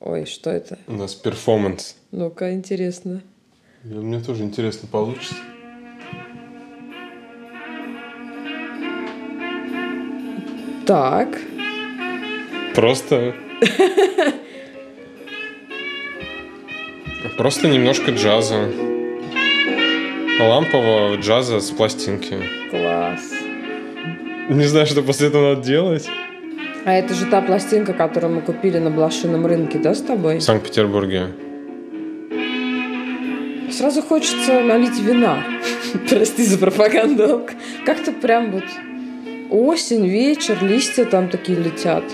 [0.00, 0.78] Ой, что это?
[0.86, 1.94] У нас перформанс.
[2.10, 3.20] Ну-ка, интересно.
[3.84, 5.34] Мне тоже интересно, получится.
[10.86, 11.38] Так.
[12.74, 13.34] Просто...
[17.36, 18.70] Просто немножко джаза.
[20.40, 22.38] Лампового джаза с пластинки.
[22.70, 23.20] Класс.
[24.48, 26.08] Не знаю, что после этого надо делать.
[26.84, 30.38] А это же та пластинка, которую мы купили на блошином рынке, да, с тобой?
[30.38, 31.28] В Санкт-Петербурге.
[33.70, 35.44] Сразу хочется налить вина.
[36.08, 37.46] Прости за пропаганду.
[37.84, 38.64] Как-то прям вот
[39.50, 42.04] осень, вечер, листья там такие летят.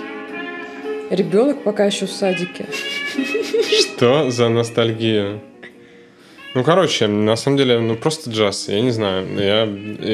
[1.11, 2.67] Ребенок пока еще в садике.
[3.81, 5.41] Что за ностальгия?
[6.57, 8.69] Ну, короче, на самом деле, ну, просто джаз.
[8.69, 9.27] Я не знаю.
[9.39, 9.67] Я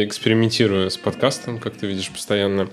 [0.05, 2.69] экспериментирую с подкастом, как ты видишь, постоянно.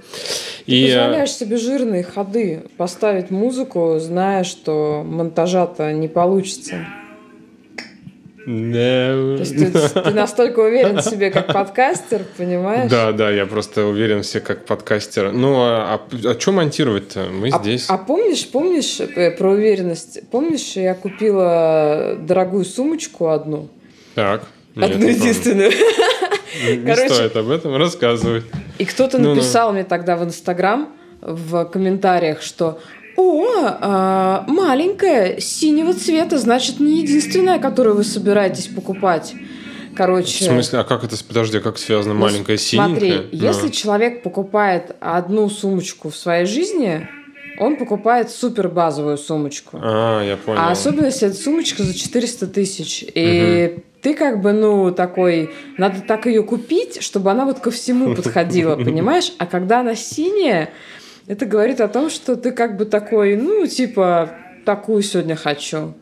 [0.65, 0.87] И...
[0.87, 6.87] э, Позволяешь себе жирные ходы поставить музыку, зная, что монтажа-то не получится.
[8.45, 9.35] Да.
[9.35, 12.89] То есть ты, ты настолько уверен в себе как подкастер, понимаешь?
[12.89, 15.31] Да, да, я просто уверен все как подкастер.
[15.31, 17.27] Ну, а, а, а что монтировать-то?
[17.31, 17.85] Мы А, здесь.
[17.89, 20.19] а помнишь, помнишь э, про уверенность?
[20.31, 23.69] Помнишь, я купила дорогую сумочку одну?
[24.15, 24.43] Так.
[24.75, 25.19] нет, одну не помню.
[25.19, 25.71] единственную.
[25.71, 28.45] Не- Не Короче- стоит об этом рассказывать.
[28.77, 29.35] И кто-то Ну-ну.
[29.35, 30.89] написал мне тогда в Инстаграм
[31.21, 32.79] в комментариях, что
[33.19, 39.33] о, а, маленькая, синего цвета, значит, не единственная, которую вы собираетесь покупать.
[39.91, 42.89] В Короче, смысле, а как это, подожди, а как связано ну, маленькая синенькая?
[42.89, 43.45] Смотри, Ну.
[43.45, 47.09] если человек покупает одну сумочку в своей жизни,
[47.59, 49.77] он покупает супер базовую сумочку.
[49.83, 50.61] А, я понял.
[50.61, 53.03] А особенно, если это сумочка за 400 тысяч.
[53.13, 55.49] И ты как бы, ну, такой...
[55.77, 59.33] Надо так ее купить, чтобы она вот ко всему подходила, понимаешь?
[59.39, 60.69] А когда она синяя,
[61.29, 64.31] это говорит о том, что ты как бы такой, ну, типа,
[64.65, 65.93] такую сегодня хочу.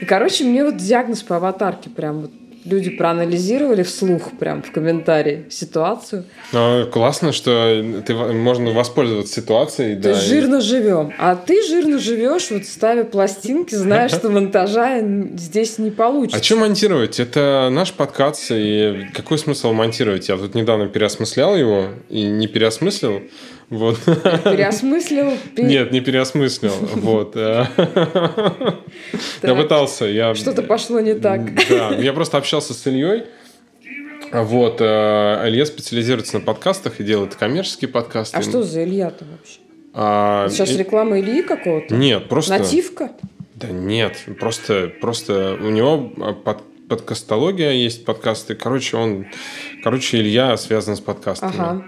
[0.00, 2.30] И, короче, мне вот диагноз по аватарке прям вот
[2.66, 6.24] люди проанализировали вслух прям в комментарии ситуацию.
[6.52, 9.96] Ну, классно, что ты, можно воспользоваться ситуацией.
[9.96, 11.14] То да, есть и- жирно живем.
[11.18, 16.38] А ты жирно живешь, вот ставя пластинки, зная, что монтажа здесь не получится.
[16.38, 17.18] А что монтировать?
[17.18, 20.28] Это наш подкаст, и какой смысл монтировать?
[20.28, 23.22] Я тут недавно переосмыслял его и не переосмыслил.
[23.70, 23.98] Вот.
[24.04, 25.32] Переосмыслил.
[25.54, 26.72] пе- Нет, не переосмыслил.
[26.94, 27.36] Вот.
[27.36, 27.68] Я
[29.42, 30.06] пытался.
[30.06, 30.34] Я...
[30.34, 31.40] Что-то пошло не так.
[31.68, 33.24] Да, я просто общался с Ильей.
[34.32, 34.80] Вот.
[34.80, 38.36] э, Илья специализируется на подкастах и делает коммерческие подкасты.
[38.36, 39.58] А что за Илья-то вообще?
[39.94, 41.94] А, Сейчас реклама Ильи какого-то?
[41.94, 42.58] Нет, просто...
[42.58, 43.12] Нативка?
[43.54, 46.58] Да нет, просто, просто у него а, под,
[46.88, 48.54] подкастология есть подкасты.
[48.54, 49.26] Короче, он,
[49.82, 51.52] короче, Илья связан с подкастами.
[51.56, 51.84] Ага.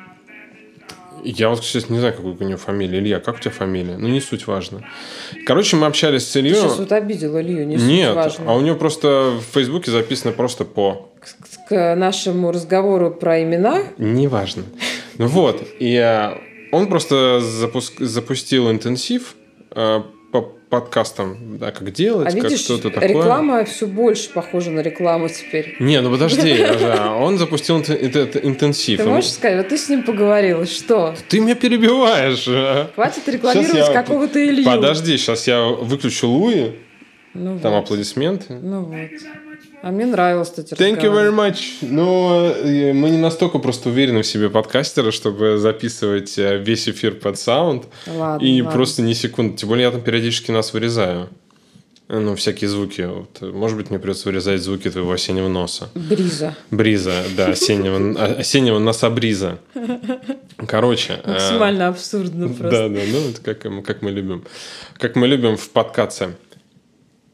[1.25, 2.99] Я вот, кстати, не знаю, какая у него фамилия.
[2.99, 3.97] Илья, как у тебя фамилия?
[3.97, 4.85] Ну, не суть важно.
[5.47, 6.55] Короче, мы общались с Ты Ильей.
[6.55, 8.45] сейчас вот обидел Илью, не суть Нет, важно.
[8.51, 11.11] а у него просто в Фейсбуке записано просто по.
[11.21, 14.65] К- К нашему разговору про имена Неважно.
[15.19, 16.39] Ну вот, и а,
[16.73, 19.35] он просто запуск- запустил интенсив
[19.75, 20.07] по
[20.71, 23.09] подкастам, да, как делать, А как видишь, что-то такое.
[23.09, 25.77] реклама все больше похожа на рекламу теперь.
[25.81, 26.65] Не, ну подожди,
[27.21, 28.99] он запустил этот интенсив.
[29.01, 31.15] Ты можешь сказать, вот ты с ним поговорил, что?
[31.29, 32.45] Ты меня перебиваешь.
[32.49, 32.91] а.
[32.95, 34.65] Хватит рекламировать я- какого-то Илью.
[34.65, 36.73] Подожди, сейчас я выключу Луи,
[37.35, 37.85] Ну там вот.
[37.85, 38.55] аплодисменты.
[38.55, 38.97] Ну вот.
[39.83, 41.79] А мне нравилось, кстати, Thank you very much.
[41.81, 47.15] Но э, мы не настолько просто уверены в себе подкастеры, чтобы записывать э, весь эфир
[47.15, 47.85] под саунд.
[48.07, 48.77] Ладно, и ладно.
[48.77, 49.57] просто ни секунды.
[49.57, 51.29] Тем более я там периодически нас вырезаю.
[52.09, 53.03] Э, Ну, всякие звуки.
[53.03, 55.89] Вот, может быть, мне придется вырезать звуки твоего осеннего носа.
[55.95, 56.55] Бриза.
[56.71, 59.59] Бриза, да, осеннего, а- осеннего носа бриза.
[60.67, 61.21] Короче.
[61.25, 62.89] Максимально абсурдно Да, просто.
[62.91, 64.45] да, ну это как, мы- как мы любим.
[64.99, 66.35] Как мы любим в подкатце.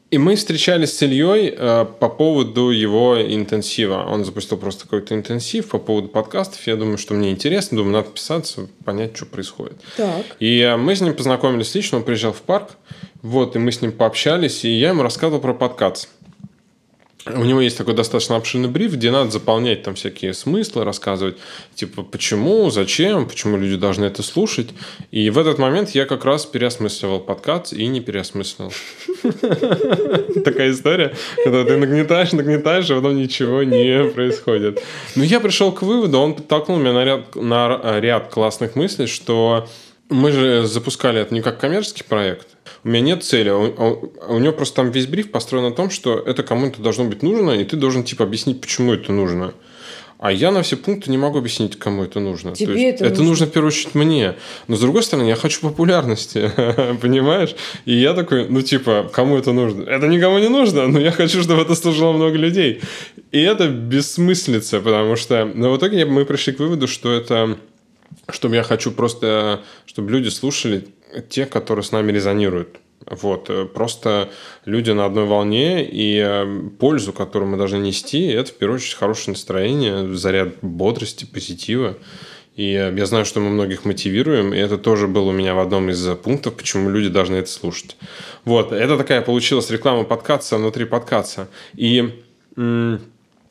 [0.09, 4.05] И мы встречались с Ильей э, по поводу его интенсива.
[4.07, 6.65] Он запустил просто какой-то интенсив по поводу подкастов.
[6.65, 9.81] Я думаю, что мне интересно, думаю, надо писаться, понять, что происходит.
[9.97, 10.25] Так.
[10.39, 12.69] И э, мы с ним познакомились лично, он приезжал в парк,
[13.21, 16.07] вот, и мы с ним пообщались, и я ему рассказывал про подкаст.
[17.35, 21.37] У него есть такой достаточно обширный бриф, где надо заполнять там всякие смыслы, рассказывать,
[21.75, 24.69] типа, почему, зачем, почему люди должны это слушать.
[25.11, 28.71] И в этот момент я как раз переосмысливал подкаст и не переосмыслил.
[30.43, 31.13] Такая история,
[31.43, 34.81] когда ты нагнетаешь, нагнетаешь, а потом ничего не происходит.
[35.15, 39.67] Но я пришел к выводу, он подтолкнул меня на ряд, на ряд классных мыслей, что
[40.09, 42.56] мы же запускали это не как коммерческий проект.
[42.87, 43.49] У меня нет цели.
[43.49, 47.03] У, у- у него просто там весь бриф построен на том, что это кому-то должно
[47.03, 49.53] быть нужно, и ты должен типа объяснить, почему это нужно.
[50.19, 52.55] А я на все пункты не могу объяснить, кому это нужно.
[52.55, 53.29] Тебе То есть, это это нужно.
[53.29, 54.35] нужно в первую очередь мне.
[54.69, 56.49] Но с другой стороны, я хочу популярности,
[57.01, 57.55] понимаешь?
[57.83, 59.83] И я такой, ну типа, кому это нужно?
[59.83, 62.79] Это никому не нужно, но я хочу, чтобы это служило много людей.
[63.33, 67.57] И это бессмыслица, потому что но в итоге мы пришли к выводу, что это
[68.29, 70.87] чтобы я хочу просто, чтобы люди слушали
[71.21, 72.77] те, которые с нами резонируют.
[73.09, 74.29] Вот, э, просто
[74.65, 78.95] люди на одной волне, и э, пользу, которую мы должны нести, это в первую очередь
[78.95, 81.97] хорошее настроение, заряд бодрости, позитива.
[82.55, 85.59] И э, я знаю, что мы многих мотивируем, и это тоже было у меня в
[85.59, 87.95] одном из пунктов, почему люди должны это слушать.
[88.43, 91.47] Вот, это такая получилась реклама подкаста внутри подкаста.
[91.75, 92.23] И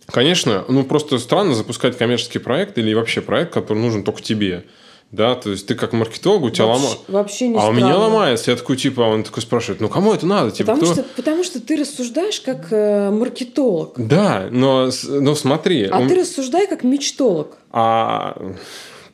[0.06, 4.64] Конечно, ну просто странно запускать коммерческий проект или вообще проект, который нужен только тебе.
[5.12, 6.98] Да, то есть ты как маркетолог, у тебя ломается.
[7.08, 8.04] вообще не А у меня странно.
[8.08, 8.50] ломается.
[8.50, 10.50] Я такой, типа, он такой спрашивает, ну кому это надо?
[10.50, 11.02] Типа, Потому кто?
[11.02, 13.94] что, потому что ты рассуждаешь как э, маркетолог.
[13.96, 15.84] Да, но, но смотри.
[15.86, 17.56] А у- ты рассуждай как мечтолог.
[17.70, 18.36] а,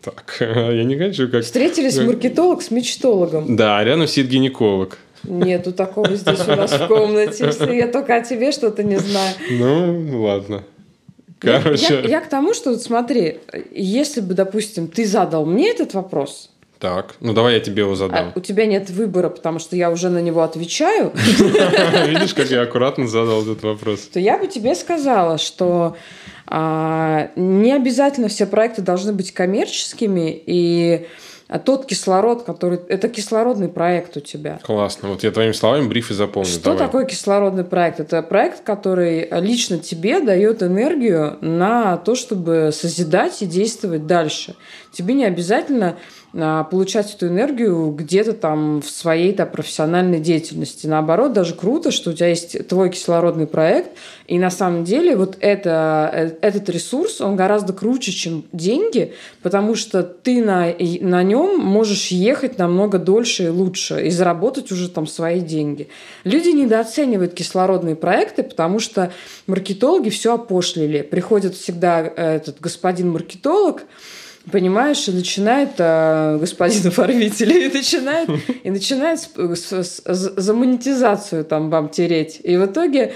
[0.03, 1.44] Так, я не хочу как...
[1.44, 3.55] Встретились как- маркетолог с мечтологом.
[3.55, 4.99] Да, а рядом сидит гинеколог.
[5.25, 7.44] Нету такого здесь у нас в комнате.
[7.47, 9.35] Если я только о тебе что-то не знаю.
[9.50, 10.65] Ну, ладно.
[11.43, 13.41] Я- Короче, Я, я к тому, что вот смотри,
[13.73, 17.97] если бы, допустим, ты задал мне этот вопрос, так, ну давай я тебе его а
[17.97, 18.33] задам.
[18.35, 21.12] у тебя нет выбора, потому что я уже на него отвечаю,
[22.09, 24.00] Видишь, как я аккуратно задал этот вопрос.
[24.12, 25.97] то я бы тебе сказала, что
[26.49, 31.06] а, не обязательно все проекты должны быть коммерческими, и
[31.52, 32.81] а, тот кислород, который...
[32.88, 34.58] Это кислородный проект у тебя.
[34.62, 35.10] Классно.
[35.10, 36.49] Вот я твоими словами бриф и запомню.
[36.49, 36.78] Что Давай.
[36.78, 38.00] такое кислородный проект?
[38.00, 44.54] Это проект, который лично тебе дает энергию на то, чтобы созидать и действовать дальше.
[44.93, 45.96] Тебе не обязательно а,
[46.32, 50.87] получать эту энергию где-то там в своей там, профессиональной деятельности.
[50.87, 53.90] Наоборот, даже круто, что у тебя есть твой кислородный проект,
[54.26, 59.12] и на самом деле вот это, э, этот ресурс, он гораздо круче, чем деньги,
[59.43, 64.88] потому что ты на, на нем можешь ехать намного дольше и лучше, и заработать уже
[64.88, 65.88] там свои деньги.
[66.25, 69.12] Люди недооценивают кислородные проекты, потому что
[69.46, 71.02] маркетологи все опошлили.
[71.02, 73.82] Приходит всегда э, этот господин маркетолог,
[74.50, 78.29] понимаешь, и начинает э, господин оформитель, и начинает,
[78.65, 82.41] и начинает с- с- с- за монетизацию там вам тереть.
[82.43, 83.12] И в итоге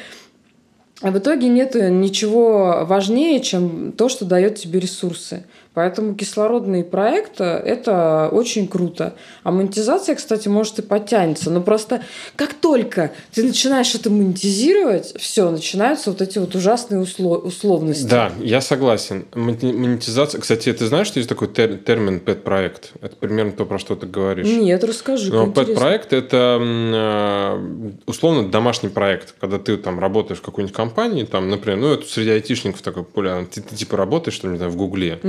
[1.03, 5.45] а в итоге нет ничего важнее, чем то, что дает тебе ресурсы.
[5.77, 9.13] Поэтому кислородный проект– это очень круто.
[9.43, 11.51] А монетизация, кстати, может и подтянется.
[11.51, 12.01] Но просто
[12.35, 18.09] как только ты начинаешь это монетизировать, все, начинаются вот эти вот ужасные усло- условности.
[18.09, 19.27] Да, я согласен.
[19.35, 20.41] Монетизация...
[20.41, 22.93] Кстати, ты знаешь, что есть такой тер- термин пэт-проект?
[23.03, 24.47] Это примерно то, про что ты говоришь.
[24.47, 25.27] Нет, расскажи.
[25.27, 25.53] Интересно.
[25.53, 31.81] пэт-проект– это э, условно домашний проект, когда ты там работаешь в какой-нибудь компании, там, например,
[31.81, 35.21] ну, это среди айтишников такой популярный, ты, ты, типа работаешь, не знаю, в Гугле,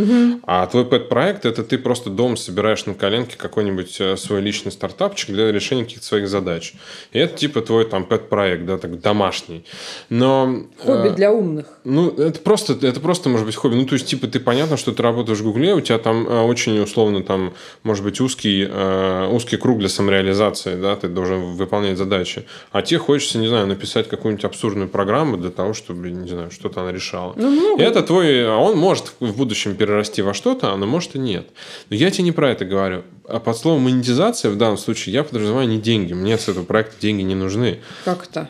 [0.44, 5.30] а твой пэт-проект– это ты просто дома собираешь на коленке какой-нибудь э, свой личный стартапчик
[5.30, 6.74] для решения каких-то своих задач.
[7.12, 9.66] И это типа твой там пэт-проект, да, так домашний.
[10.10, 10.64] Но...
[10.84, 11.66] Хобби э, для умных.
[11.84, 13.76] ну, это просто, это просто может быть хобби.
[13.76, 16.42] Ну, то есть, типа, ты понятно, что ты работаешь в Гугле, у тебя там э,
[16.42, 17.54] очень условно там,
[17.84, 22.46] может быть, узкий, э, узкий круг для самореализации, да, ты должен выполнять задачи.
[22.72, 26.82] А тебе хочется, не знаю, написать какую-нибудь абсурдную программу для того, чтобы, не знаю, что-то
[26.82, 27.34] она решала.
[27.36, 27.82] Ну, много.
[27.82, 31.48] И это твой, а он может в будущем перерасти во что-то, а может и нет.
[31.90, 33.04] Но я тебе не про это говорю.
[33.28, 36.14] А под словом монетизация в данном случае я подразумеваю не деньги.
[36.14, 37.80] Мне с этого проекта деньги не нужны.
[38.06, 38.50] Как это?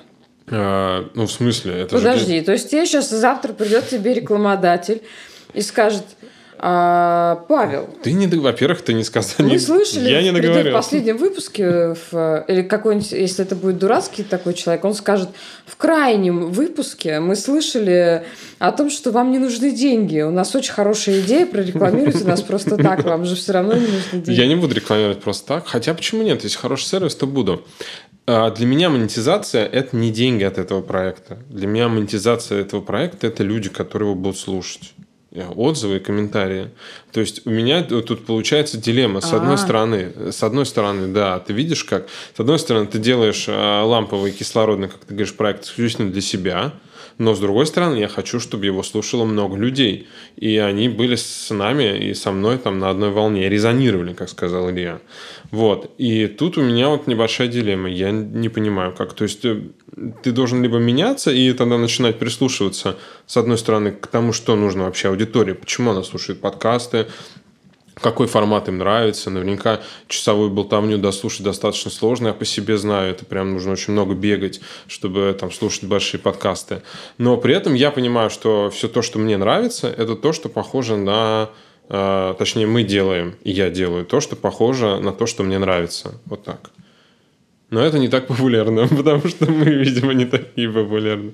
[0.50, 2.04] А, ну, в смысле, это же...
[2.04, 5.02] Подожди, то есть тебе сейчас завтра придет тебе рекламодатель
[5.54, 6.04] и скажет,
[6.60, 9.34] «А, Павел, Ты не, во-первых, ты не сказал.
[9.40, 14.24] Мы не- слышали Я не в последнем выпуске, в- или какой-нибудь, если это будет дурацкий
[14.24, 15.30] такой человек, он скажет,
[15.66, 18.24] в крайнем выпуске мы слышали
[18.58, 20.22] о том, что вам не нужны деньги.
[20.22, 24.22] У нас очень хорошая идея, прорекламируйте нас просто так, вам же все равно не нужны
[24.22, 24.32] деньги.
[24.32, 25.68] Я не буду рекламировать просто так.
[25.68, 26.44] Хотя почему нет?
[26.44, 27.66] Если хороший сервис, то буду.
[28.26, 31.38] А, Для меня монетизация– это не деньги от этого проекта.
[31.50, 34.94] Для меня монетизация этого проекта– это люди, которые его будут слушать.
[35.32, 36.70] Э, Отзывы и комментарии.
[37.12, 39.22] То есть у меня тут получается дилемма.
[39.22, 39.58] С одной А.
[39.58, 42.08] стороны, с одной стороны, да, ты видишь как.
[42.36, 46.74] С одной стороны, ты делаешь а, ламповый кислородный, как ты говоришь, проект исключительно для себя.
[47.18, 50.08] Но с другой стороны, я хочу, чтобы его слушало много людей.
[50.36, 54.70] И они были с нами и со мной там на одной волне, резонировали, как сказал
[54.70, 55.00] Илья.
[55.50, 55.92] Вот.
[55.98, 57.90] И тут у меня вот небольшая дилемма.
[57.90, 59.14] Я не понимаю, как.
[59.14, 59.62] То есть э,
[60.22, 64.84] ты должен либо меняться и тогда начинать прислушиваться, с одной стороны, к тому, что нужно
[64.84, 67.08] вообще аудитории, почему она слушает подкасты,
[68.02, 69.30] какой формат им нравится.
[69.30, 73.12] Наверняка часовую болтовню дослушать достаточно сложно, я по себе знаю.
[73.12, 76.82] Это прям нужно очень много бегать, чтобы там слушать большие подкасты.
[77.18, 80.98] Но при этом я понимаю, что все то, что мне нравится, это то, что похоже
[80.98, 81.50] на...
[81.90, 86.20] Э, точнее, мы делаем, и я делаю то, что похоже на то, что мне нравится.
[86.26, 86.72] Вот так.
[87.70, 91.34] Но это не так популярно, потому что мы, видимо, не такие популярны.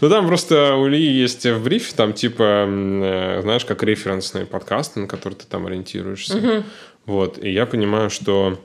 [0.00, 5.00] Ну, там просто у Ильи есть в брифе, там типа, э, знаешь, как референсные подкасты,
[5.00, 6.64] на которые ты там ориентируешься.
[7.06, 8.58] Вот, и я понимаю, что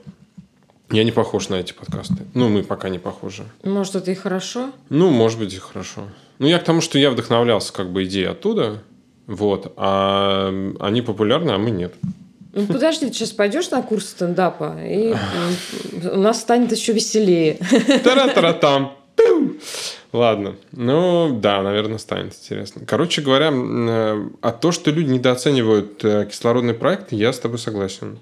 [0.90, 2.14] я не похож на эти подкасты.
[2.34, 3.44] Ну, мы пока не похожи.
[3.64, 4.70] Может, это и хорошо?
[4.88, 6.02] Ну, может быть, и хорошо.
[6.38, 8.82] Ну, я к тому, что я вдохновлялся как бы идеей оттуда,
[9.26, 11.94] вот, а они популярны, а мы нет.
[12.52, 15.14] Ну, подожди, ты сейчас пойдешь на курс стендапа, и
[16.10, 17.58] у нас станет еще веселее.
[18.02, 18.96] Тара-тара-там.
[20.16, 20.56] Ладно.
[20.72, 22.82] Ну, да, наверное, станет интересно.
[22.86, 28.18] Короче говоря, а то, что люди недооценивают э, кислородный проект, я с тобой согласен.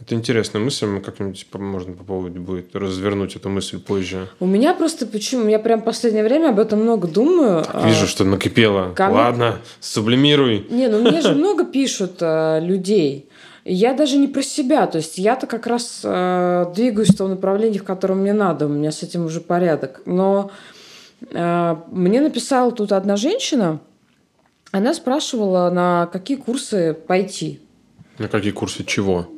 [0.00, 4.28] Это интересная мысль, мы как-нибудь можно попробовать будет развернуть эту мысль позже.
[4.38, 5.48] У меня просто почему?
[5.48, 7.64] Я прям в последнее время об этом много думаю.
[7.64, 8.92] Так, вижу, а, что накипело.
[8.94, 9.14] Кому...
[9.14, 10.66] Ладно, сублимируй.
[10.70, 13.28] Не, ну мне же много пишут а, людей.
[13.64, 17.78] Я даже не про себя, то есть я-то как раз э, двигаюсь в том направлении,
[17.78, 20.02] в котором мне надо, у меня с этим уже порядок.
[20.04, 20.73] Но э,
[21.30, 23.80] мне написала тут одна женщина,
[24.70, 27.60] она спрашивала, на какие курсы пойти.
[28.18, 29.28] На какие курсы чего?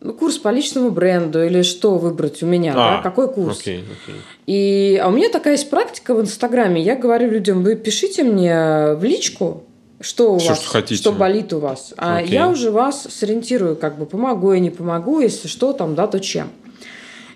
[0.00, 3.60] Ну, курс по личному бренду или что выбрать у меня, а, да, какой курс.
[3.60, 4.14] Окей, окей.
[4.46, 6.80] И, а у меня такая есть практика в Инстаграме.
[6.82, 9.64] Я говорю людям, вы пишите мне в личку,
[10.00, 10.98] что у Все, вас, что, хотите.
[11.02, 11.92] что болит у вас.
[11.98, 12.32] А Окей.
[12.32, 16.18] я уже вас сориентирую, как бы помогу я не помогу, если что там, да, то
[16.18, 16.48] чем.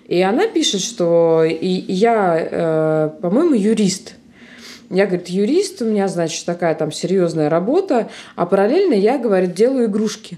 [0.07, 4.13] И она пишет, что и я, э, по-моему, юрист.
[4.91, 9.85] Я, говорит, юрист, у меня, значит, такая там серьезная работа, а параллельно я, говорит, делаю
[9.87, 10.37] игрушки.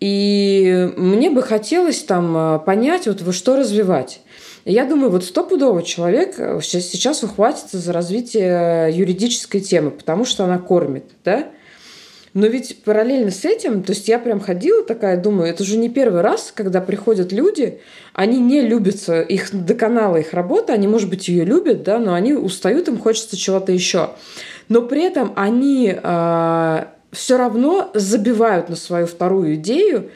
[0.00, 4.20] И мне бы хотелось там э, понять, вот вы что развивать.
[4.64, 10.58] Я думаю, вот стопудово человек э, сейчас ухватится за развитие юридической темы, потому что она
[10.58, 11.48] кормит, да?
[12.34, 15.88] Но ведь параллельно с этим, то есть я прям ходила такая, думаю, это же не
[15.88, 17.80] первый раз, когда приходят люди,
[18.12, 22.34] они не любятся, их доконала их работа, они, может быть, ее любят, да, но они
[22.34, 24.10] устают, им хочется чего-то еще.
[24.68, 30.10] Но при этом они э, а, все равно забивают на свою вторую идею,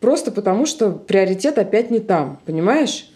[0.00, 3.08] просто потому что приоритет опять не там, понимаешь?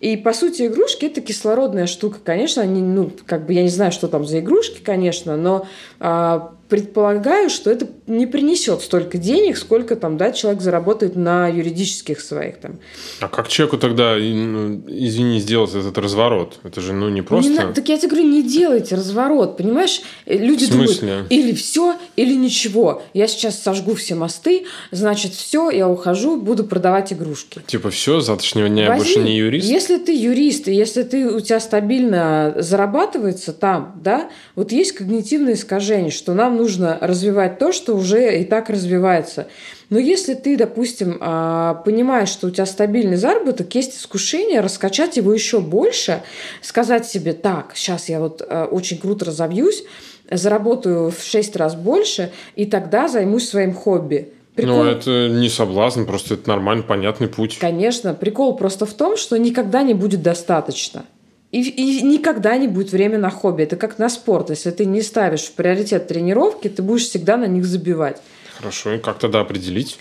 [0.00, 2.18] И, по сути, игрушки– это кислородная штука.
[2.24, 5.66] Конечно, они, ну, как бы я не знаю, что там за игрушки, конечно, но
[5.98, 12.20] а, предполагаю, что это не принесет столько денег, сколько там, да, человек заработает на юридических
[12.20, 12.78] своих там.
[13.20, 16.60] А как человеку тогда, ну, извини, сделать этот разворот?
[16.62, 17.50] Это же, ну, не просто...
[17.50, 17.72] Не на...
[17.72, 20.00] Так я тебе говорю, не делайте разворот, понимаешь?
[20.26, 23.02] Э, люди думают, или все, или ничего.
[23.14, 27.60] Я сейчас сожгу все мосты, значит, все, я ухожу, буду продавать игрушки.
[27.66, 29.66] Типа все, завтрашнего дня Возьми, я больше не юрист?
[29.66, 35.54] Если ты юрист, и если ты, у тебя стабильно зарабатывается там, да, вот есть когнитивное
[35.54, 39.46] искажение, что нам нужно развивать то, что уже и так развивается.
[39.88, 45.32] Но если ты, допустим, а, понимаешь, что у тебя стабильный заработок, есть искушение раскачать его
[45.32, 46.22] еще больше,
[46.62, 49.84] сказать себе, так, сейчас я вот а, очень круто разовьюсь,
[50.30, 54.32] заработаю в 6 раз больше, и тогда займусь своим хобби.
[54.54, 54.84] Прикол...
[54.84, 57.58] Ну, это не соблазн, просто это нормальный, понятный путь.
[57.58, 58.14] Конечно.
[58.14, 61.04] Прикол просто в том, что никогда не будет достаточно.
[61.52, 63.64] И, и никогда не будет время на хобби.
[63.64, 64.50] Это как на спорт.
[64.50, 68.22] Если ты не ставишь в приоритет тренировки, ты будешь всегда на них забивать.
[68.56, 69.98] Хорошо, и как тогда определить?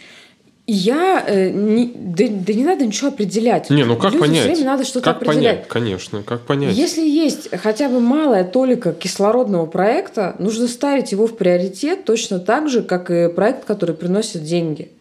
[0.71, 3.71] Я э, не, да, да не надо ничего определять.
[3.71, 4.45] Не, ну как Людям понять?
[4.45, 5.55] Время надо что-то как определять.
[5.55, 5.67] Понять?
[5.67, 6.75] Конечно, как понять?
[6.75, 12.69] Если есть хотя бы малая толика кислородного проекта, нужно ставить его в приоритет точно так
[12.69, 14.91] же, как и проект, который приносит деньги.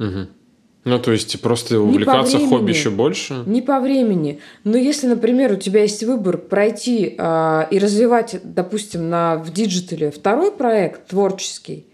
[0.00, 0.26] Угу.
[0.86, 3.42] Ну, то есть просто увлекаться времени, хобби еще больше?
[3.44, 4.38] Не по времени.
[4.62, 10.05] Но если, например, у тебя есть выбор пройти э, и развивать, допустим, на, в digital
[10.05, 11.86] е второй проект творческий,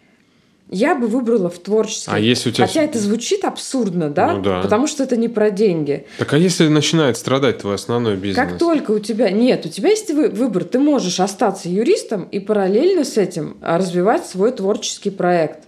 [0.68, 2.10] я бы выбрала в творческий.
[2.12, 2.66] А если у тебя...
[2.66, 4.34] Хотя это звучит абсурдно, да?
[4.34, 4.60] Ну, да.
[4.60, 6.06] Потому что это не про деньги.
[6.18, 8.46] Так а если начинает страдать твой основной бизнес?
[8.46, 9.30] Как только у тебя...
[9.30, 10.64] Нет, у тебя есть выбор.
[10.64, 15.64] Ты можешь остаться юристом и параллельно с этим развивать свой творческий проект.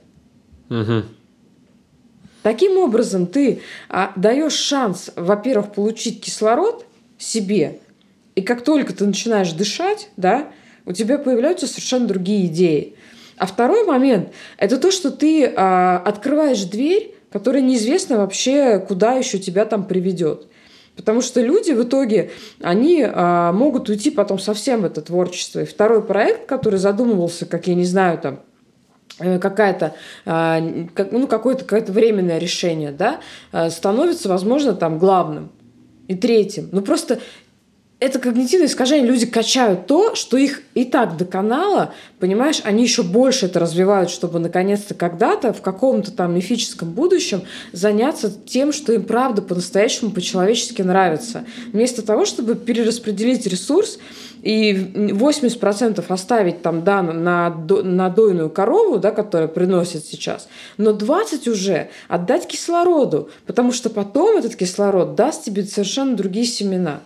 [0.68, 1.04] Угу.
[2.44, 6.84] Таким образом, ты а, даешь шанс, во-первых, получить кислород
[7.16, 7.80] себе,
[8.34, 10.48] и как только ты начинаешь дышать, да,
[10.84, 12.96] у тебя появляются совершенно другие идеи.
[13.38, 19.38] А второй момент– это то, что ты а, открываешь дверь, которая неизвестно вообще, куда еще
[19.38, 20.46] тебя там приведет.
[20.96, 25.60] Потому что люди в итоге, они а, могут уйти потом совсем в это творчество.
[25.60, 28.40] И второй проект, который задумывался, как я не знаю, там,
[29.18, 29.94] какая-то,
[30.25, 33.21] э, как, ну, какое-то, какое-то временное решение, да,
[33.52, 35.50] э, становится, возможно, там главным
[36.09, 36.68] и третьим.
[36.73, 37.21] Ну, просто
[38.00, 39.06] это когнитивное искажение.
[39.06, 44.40] Люди качают то, что их и так доконало, понимаешь, они еще больше это развивают, чтобы
[44.40, 51.44] наконец-то когда-то в каком-то там мифическом будущем заняться тем, что им правда по-настоящему по-человечески нравится.
[51.73, 53.99] Вместо того, чтобы перераспределить ресурс
[54.44, 61.48] и 80% оставить там да, на, на дойную корову, да, которая приносит сейчас, но 20
[61.48, 67.00] уже отдать кислороду, потому что потом этот кислород даст тебе совершенно другие семена.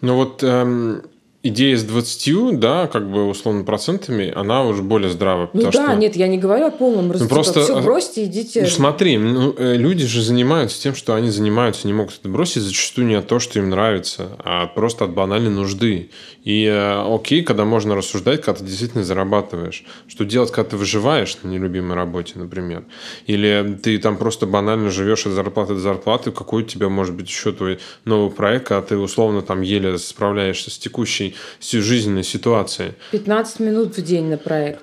[0.00, 1.02] Ну вот эм,
[1.48, 5.48] идея с 20, да, как бы условно процентами, она уже более здравая.
[5.52, 5.94] Ну да, что...
[5.94, 7.28] нет, я не говорю о полном разделе.
[7.28, 8.62] Ну, просто все бросьте, идите.
[8.62, 12.62] Ну, смотри, ну, э, люди же занимаются тем, что они занимаются, не могут это бросить
[12.62, 16.10] зачастую не от того, что им нравится, а просто от банальной нужды.
[16.44, 19.84] И э, окей, когда можно рассуждать, когда ты действительно зарабатываешь.
[20.08, 22.84] Что делать, когда ты выживаешь на нелюбимой работе, например.
[23.26, 27.28] Или ты там просто банально живешь от зарплаты до зарплаты, какой у тебя может быть
[27.28, 32.94] еще твой новый проект, а ты условно там еле справляешься с текущей жизненной ситуации.
[33.12, 34.80] 15 минут в день на проект.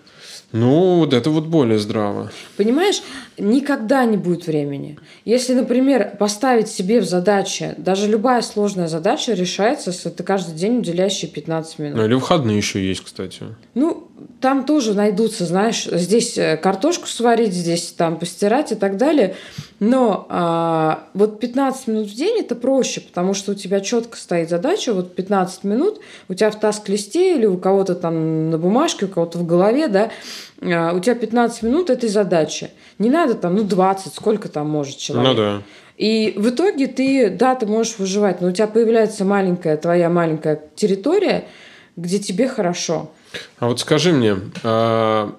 [0.54, 2.32] Ну, вот это вот более здраво.
[2.58, 3.02] Понимаешь,
[3.40, 5.00] никогда не будет времени.
[5.26, 10.78] Если, например, поставить себе в задачи, даже любая сложная задача решается, если ты каждый день
[10.78, 11.98] уделяющий 15 минут.
[11.98, 13.46] Ну, или выходные еще есть, кстати.
[13.74, 14.12] Ну,
[14.42, 19.36] там тоже найдутся, знаешь, здесь э, картошку сварить, здесь там постирать и так далее.
[19.80, 24.50] Но а, вот 15 минут в день это проще, потому что у тебя четко стоит
[24.50, 26.00] задача, вот 15 минут,
[26.30, 30.12] у тебя в таск-листе или у кого-то там на бумажке, у кого-то в голове, да,
[30.62, 32.72] а, у тебя 15 минут этой задачи.
[33.00, 35.30] Не надо там, ну, 20, сколько там может человек.
[35.30, 35.62] Ну да.
[35.98, 40.60] И в итоге ты, да, ты можешь выживать, но у тебя появляется маленькая, твоя маленькая
[40.76, 41.46] территория,
[41.96, 43.12] где тебе хорошо.
[43.60, 45.36] А вот скажи мне, а,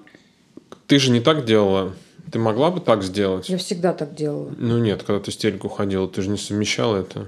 [0.87, 1.93] ты же не так делала?
[2.31, 3.49] Ты могла бы так сделать?
[3.49, 4.51] Я всегда так делала.
[4.57, 7.27] Ну нет, когда ты с телека уходила, ты же не совмещала это.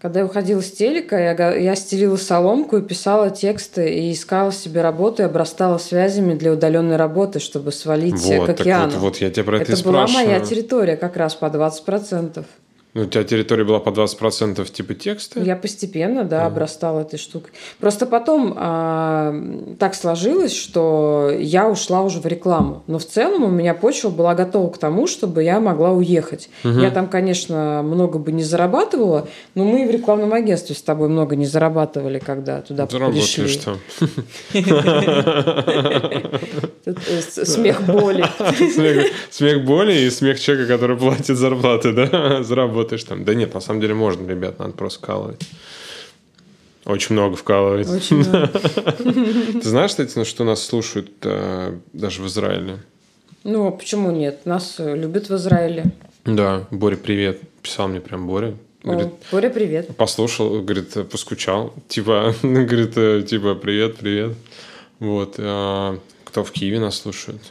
[0.00, 4.80] Когда я уходила с телека, я, я стелила соломку и писала тексты, и искала себе
[4.80, 8.92] работу, и обрастала связями для удаленной работы, чтобы свалить вот, к океану.
[8.92, 12.44] вот, вот я тебя про это, это и была моя территория как раз по 20%.
[12.94, 15.40] Ну, у тебя территория была по 20% типа текста?
[15.40, 16.46] Я постепенно, да, ага.
[16.46, 17.50] обрастала этой штукой.
[17.78, 19.34] Просто потом а,
[19.78, 22.82] так сложилось, что я ушла уже в рекламу.
[22.86, 26.48] Но в целом у меня почва была готова к тому, чтобы я могла уехать.
[26.64, 26.78] Угу.
[26.80, 31.36] Я там, конечно, много бы не зарабатывала, но мы в рекламном агентстве с тобой много
[31.36, 33.48] не зарабатывали, когда туда Заработали пришли.
[33.48, 33.76] что?
[36.86, 38.24] Э, смех боли.
[39.30, 42.42] Смех боли и смех человека, который платит зарплаты, да?
[42.42, 43.24] Заработали работаешь там.
[43.24, 45.40] Да нет, на самом деле можно, ребят, надо просто вкалывать.
[46.84, 47.88] Очень много вкалывать.
[47.88, 48.48] Очень много.
[49.62, 52.78] Ты знаешь, кстати, что нас слушают э, даже в Израиле?
[53.44, 54.46] Ну, почему нет?
[54.46, 55.84] Нас э, любят в Израиле.
[56.24, 57.40] Да, Боря, привет.
[57.62, 58.54] Писал мне прям Боря.
[58.82, 59.96] Говорит, О, Боря, привет.
[59.96, 61.74] Послушал, говорит, поскучал.
[61.88, 64.32] Типа, говорит, э, типа, привет, привет.
[64.98, 65.34] Вот.
[65.38, 67.42] А, кто в Киеве нас слушает?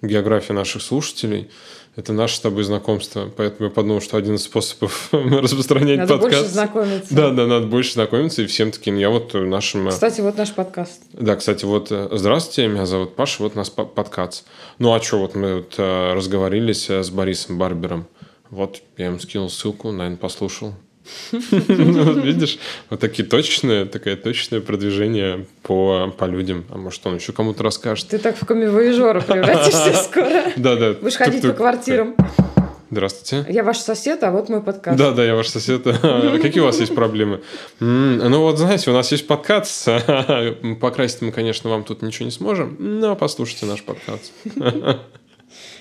[0.00, 1.50] География наших слушателей–
[1.94, 3.30] это наше с тобой знакомство.
[3.36, 6.32] Поэтому я подумал, что один из способов распространять надо подкаст.
[6.32, 7.14] Надо больше знакомиться.
[7.14, 8.42] Да, да, надо больше знакомиться.
[8.42, 9.88] И всем таким, я вот нашим...
[9.88, 11.02] Э, кстати, вот наш подкаст.
[11.12, 14.46] Да, кстати, вот э, здравствуйте, меня зовут Паша, вот наш подкаст.
[14.78, 18.06] Ну, а что, вот мы вот э, разговорились с Борисом Барбером.
[18.48, 20.74] Вот, я им скинул ссылку, наверное, послушал.
[21.32, 22.58] Ну, видишь,
[22.90, 26.64] вот такие точечные, такое точечное продвижение по, по людям.
[26.70, 28.08] А может, он еще кому-то расскажет.
[28.08, 30.52] Ты так в камевоежора превратишься скоро.
[30.56, 30.92] Да, да.
[30.92, 32.14] Будешь ходить по квартирам.
[32.90, 33.50] Здравствуйте.
[33.50, 34.98] Я ваш сосед, а вот мой подкаст.
[34.98, 35.86] Да, да, я ваш сосед.
[36.02, 37.40] А какие у вас есть проблемы?
[37.80, 39.88] Ну вот, знаете, у нас есть подкаст.
[40.80, 44.32] Покрасить мы, конечно, вам тут ничего не сможем, но послушайте наш подкаст.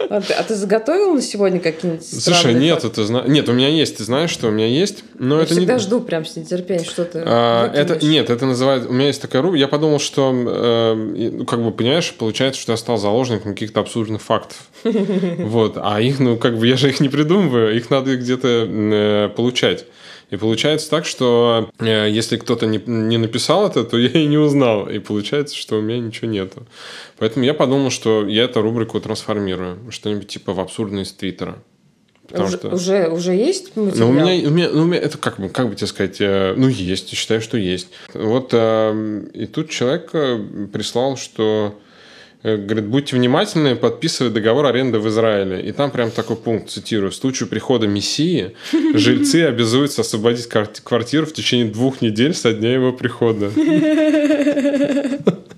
[0.10, 3.24] А ты, а ты заготовил на сегодня какие-нибудь Слушай, нет, это зна...
[3.28, 5.80] нет, у меня есть, ты знаешь, что у меня есть, но я это всегда не...
[5.80, 9.42] жду прям с нетерпением, что ты а, это Нет, это называется, у меня есть такая
[9.42, 13.80] рубрика, я подумал, что, э, ну, как бы, понимаешь, получается, что я стал заложником каких-то
[13.80, 18.16] абсурдных фактов, вот, а их, ну, как бы, я же их не придумываю, их надо
[18.16, 19.86] где-то э, получать.
[20.32, 24.38] И получается так, что э, если кто-то не, не написал это, то я и не
[24.38, 24.90] узнал.
[24.90, 26.66] И получается, что у меня ничего нету.
[27.18, 29.92] Поэтому я подумал, что я эту рубрику трансформирую.
[29.92, 31.62] Что-нибудь типа в абсурдное из Твиттера.
[32.28, 32.70] Потому уже, что...
[32.70, 34.08] уже, уже есть материал?
[34.08, 36.54] Ну, у меня, у меня, ну, у меня это как, как бы тебе сказать, э,
[36.56, 37.90] ну, есть, считаю, что есть.
[38.14, 40.40] Вот, э, и тут человек э,
[40.72, 41.78] прислал, что
[42.44, 45.62] говорит, будьте внимательны, подписывая договор аренды в Израиле.
[45.62, 47.12] И там прям такой пункт, цитирую.
[47.12, 48.56] В случае прихода Мессии
[48.94, 53.52] жильцы обязуются освободить квартиру в течение двух недель со дня его прихода.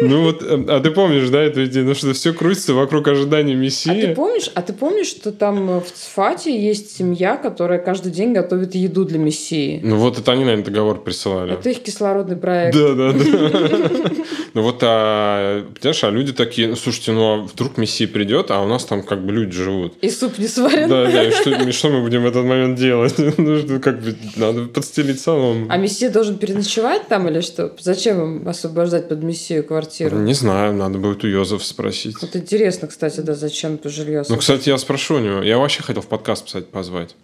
[0.00, 3.54] Ну вот, э, а ты помнишь, да, эту идею, ну что все крутится вокруг ожидания
[3.54, 4.00] А Мессии?
[4.00, 8.32] ты помнишь, а ты помнишь, что там э, в Цфате есть семья, которая каждый день
[8.32, 9.80] готовит еду для Мессии?
[9.82, 11.54] Ну вот это они, наверное, договор присылали.
[11.54, 12.76] Это их кислородный проект.
[12.76, 14.10] Да, да, да.
[14.54, 18.60] Ну вот, а, понимаешь, а люди такие, ну, слушайте, ну а вдруг Мессия придет, а
[18.62, 19.94] у нас там как бы люди живут.
[20.00, 20.88] И суп не сварен.
[20.88, 23.14] Да, да, и что, и что мы будем в этот момент делать?
[23.40, 25.66] Ну, как бы, надо подстелить солому.
[25.70, 27.74] А Мессия должен переночевать там или что?
[27.80, 30.18] Зачем им освобождать под Мессию квартиру?
[30.18, 32.16] Не знаю, надо будет у Йозефа спросить.
[32.20, 34.24] Вот интересно, кстати, да, зачем то жилье?
[34.28, 35.42] Ну, кстати, я спрошу у него.
[35.42, 37.14] Я вообще хотел в подкаст, кстати, позвать.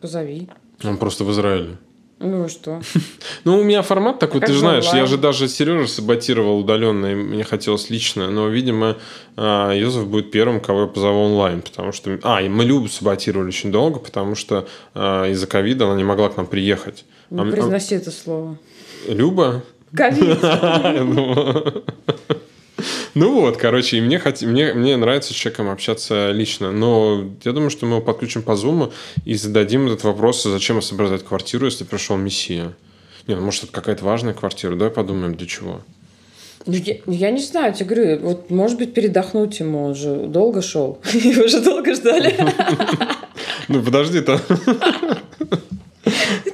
[0.00, 0.48] Позови.
[0.84, 1.76] Он просто в Израиле.
[2.20, 2.80] Ну и что?
[3.44, 6.58] Ну, у меня формат такой, А ты как же знаешь, я же даже Сережу саботировал
[6.58, 8.96] удаленно, и мне хотелось лично, но, видимо,
[9.36, 12.18] а, Йозеф будет первым, кого я позову онлайн, потому что...
[12.22, 16.28] А, и мы Любу саботировали очень долго, потому что а, из-за ковида она не могла
[16.28, 17.06] к нам приехать.
[17.30, 18.58] Не А произноси это слово.
[19.08, 19.62] а- Люба?
[19.96, 20.38] Ковид.
[23.14, 27.24] Ну, Ну вот, короче, и мне, хот- мне, мне нравится с человеком общаться лично, но
[27.44, 28.92] я думаю, что мы его подключим по зуму
[29.24, 32.72] и зададим этот вопрос, зачем освобождать квартиру, если пришел Мессия.
[33.26, 35.82] Не, ну, может, это какая-то важная квартира, давай подумаем, для чего.
[36.66, 40.60] Ну, Я, я не знаю, я говорю, вот может быть передохнуть ему, он же долго
[40.62, 40.98] шел.
[41.12, 42.34] Его же долго ждали.
[43.68, 44.40] Ну, подожди, то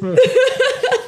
[0.00, 0.16] Ой,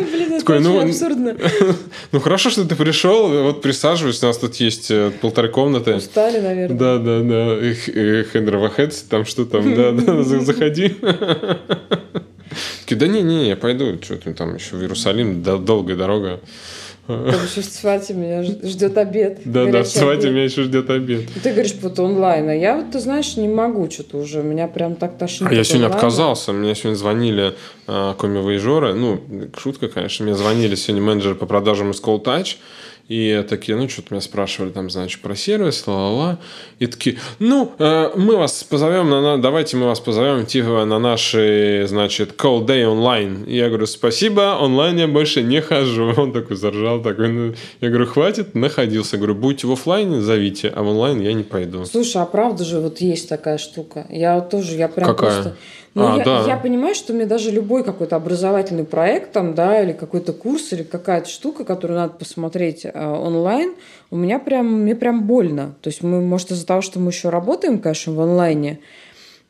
[0.00, 1.36] Блин, это Такой, ну, очень абсурдно.
[2.12, 5.94] Ну, хорошо, что ты пришел, вот присаживайся, у нас тут есть э, полторы комнаты.
[5.94, 6.76] Устали, наверное.
[6.76, 7.66] Да, да, да.
[7.68, 10.96] Их, Хендровахец, там что там, да, да, за- заходи.
[12.80, 16.40] Такие, да не, не, я пойду, что ты там еще в Иерусалим, долгая дорога.
[17.10, 19.40] Там еще в Цфате меня ждет обед.
[19.44, 20.32] Да, да, в Свате обед.
[20.32, 21.28] меня еще ждет обед.
[21.34, 24.42] И Ты говоришь, вот онлайн, а я вот, ты знаешь, не могу что-то уже.
[24.42, 25.50] Меня прям так тошнит.
[25.50, 26.52] А я сегодня отказался.
[26.52, 27.54] Мне сегодня звонили
[27.86, 28.94] э, коми-воежоры.
[28.94, 29.20] Ну,
[29.56, 30.24] шутка, конечно.
[30.24, 32.56] Мне звонили сегодня менеджеры по продажам из Call Touch.
[33.10, 36.38] И такие, ну, что-то меня спрашивали там, значит, про сервис, ла-ла-ла.
[36.78, 41.00] И такие, ну, э, мы вас позовем, на, на- давайте мы вас позовем, типа, на
[41.00, 43.42] наши, значит, call day онлайн.
[43.42, 46.14] И я говорю, спасибо, онлайн я больше не хожу.
[46.16, 49.16] Он такой заржал, такой, ну, я говорю, хватит, находился.
[49.16, 51.84] Я говорю, будете в офлайне, зовите, а в онлайн я не пойду.
[51.86, 54.06] Слушай, а правда же вот есть такая штука?
[54.08, 55.32] Я вот тоже, я прям Какая?
[55.32, 55.56] просто...
[55.94, 56.44] Ну, А, я, да.
[56.46, 60.84] я понимаю, что мне даже любой какой-то образовательный проект там, да, или какой-то курс, или
[60.84, 63.74] какая-то штука, которую надо посмотреть э, онлайн,
[64.10, 65.74] у меня прям, мне прям больно.
[65.80, 68.78] То есть мы, может, из-за того, что мы еще работаем, конечно, в онлайне,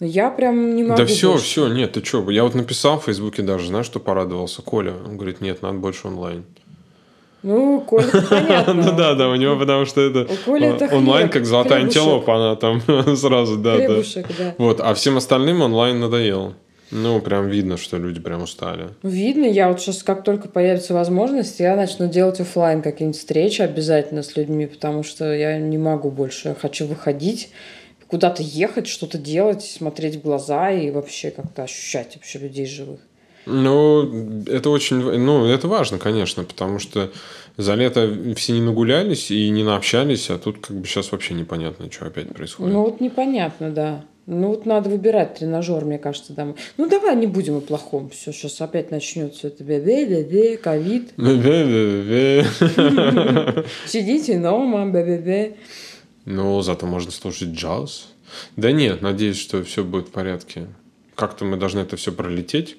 [0.00, 1.44] но я прям не могу Да все, больше.
[1.44, 2.30] все, нет, ты что?
[2.30, 4.94] Я вот написал в Фейсбуке даже, знаешь, что порадовался Коля.
[5.06, 6.44] Он говорит, нет, надо больше онлайн.
[7.42, 8.74] Ну, Коля, понятно.
[8.74, 12.02] Ну да, да, у него потому что это это о- онлайн хлеб, как золотая хлебушек.
[12.02, 12.80] антилопа, она там
[13.16, 13.86] сразу, да, да.
[13.86, 14.54] Хлебушек, да.
[14.58, 16.54] Вот, а всем остальным онлайн надоел.
[16.90, 18.88] Ну, прям видно, что люди прям устали.
[19.04, 24.22] Видно, я вот сейчас, как только появится возможность, я начну делать оффлайн какие-нибудь встречи обязательно
[24.24, 26.48] с людьми, потому что я не могу больше.
[26.48, 27.50] Я хочу выходить,
[28.08, 33.00] куда-то ехать, что-то делать, смотреть в глаза и вообще как-то ощущать вообще людей живых.
[33.50, 37.10] Ну, это очень, ну, это важно, конечно, потому что
[37.56, 41.90] за лето все не нагулялись и не наобщались, а тут как бы сейчас вообще непонятно,
[41.90, 42.72] что опять происходит.
[42.72, 44.04] Ну вот непонятно, да.
[44.26, 46.54] Ну вот надо выбирать тренажер, мне кажется, домой.
[46.76, 48.10] Ну давай не будем о плохом.
[48.10, 51.12] Все, сейчас опять начнется это бе-бе, ковид.
[53.86, 55.56] Сидите дома, бе-бе-бе.
[56.26, 58.08] Ну, зато можно слушать джаз.
[58.56, 60.68] Да нет, надеюсь, что все будет в порядке.
[61.14, 62.76] Как-то мы должны это все пролететь.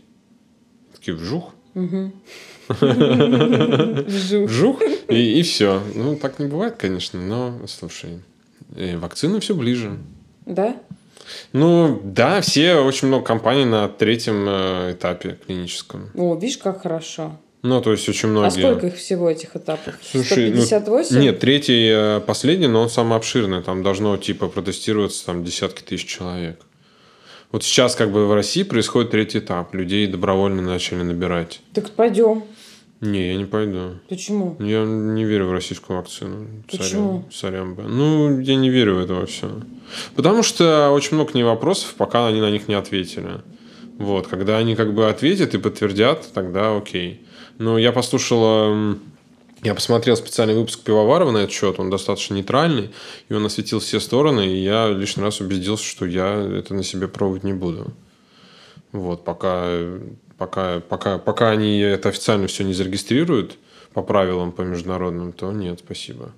[1.02, 1.56] Такие вжух,
[4.46, 4.82] Вжух.
[5.10, 5.82] и, все.
[5.96, 8.20] Ну, так не бывает, конечно, но, слушай,
[8.70, 9.98] вакцина все ближе.
[10.46, 10.78] Да?
[11.54, 16.12] Ну, да, все, очень много компаний на третьем э, этапе клиническом.
[16.14, 17.36] О, видишь, как хорошо.
[17.64, 18.48] Ну, то есть очень многие.
[18.48, 19.96] А сколько их всего этих этапов?
[20.04, 21.20] Слушай, ну, 158?
[21.20, 23.64] Нет, третий э, последний, но он самый обширный.
[23.64, 26.60] Там должно типа протестироваться там десятки тысяч человек.
[27.52, 29.74] Вот сейчас как бы в России происходит третий этап.
[29.74, 31.60] Людей добровольно начали набирать.
[31.74, 32.44] Так пойдем.
[33.02, 33.96] Не, я не пойду.
[34.10, 34.56] Почему?
[34.60, 36.48] Я не верю в российскую вакцину.
[36.70, 37.26] Почему?
[37.32, 37.98] Сорян, сорян.
[37.98, 39.50] Ну, я не верю в это все.
[40.16, 43.42] Потому что очень много к ней вопросов, пока они на них не ответили.
[43.98, 47.26] Вот, когда они как бы ответят и подтвердят, тогда окей.
[47.58, 49.00] Но я послушал, эм,
[49.64, 52.92] я посмотрел специальный выпуск Пивоварова на этот счет, он достаточно нейтральный,
[53.30, 57.08] и он осветил все стороны, и я лишний раз убедился, что я это на себе
[57.08, 57.94] пробовать не буду.
[58.92, 59.70] Вот, пока,
[60.38, 63.58] пока, пока, пока они это официально все не зарегистрируют
[63.94, 66.32] по правилам, по международным, то нет, спасибо.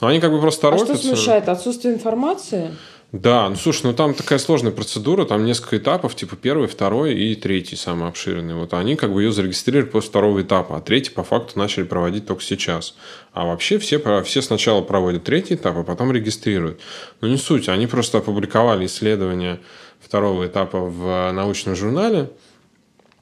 [0.00, 1.08] Но они как бы просто А что торопятся.
[1.08, 1.48] смущает?
[1.48, 2.72] Отсутствие информации?
[3.12, 7.34] Да, ну слушай, ну там такая сложная процедура, там несколько этапов, типа первый, второй и
[7.34, 8.54] третий самый обширный.
[8.54, 12.26] Вот они как бы ее зарегистрировали после второго этапа, а третий по факту начали проводить
[12.26, 12.94] только сейчас.
[13.32, 16.80] А вообще все, все сначала проводят третий этап, а потом регистрируют.
[17.20, 19.58] Но не суть, они просто опубликовали исследование
[19.98, 22.30] второго этапа в научном журнале,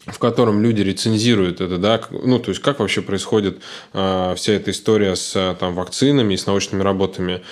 [0.06, 3.60] в котором люди рецензируют это, да, ну, то есть как вообще происходит
[3.92, 7.42] э, вся эта история с там, вакцинами и с научными работами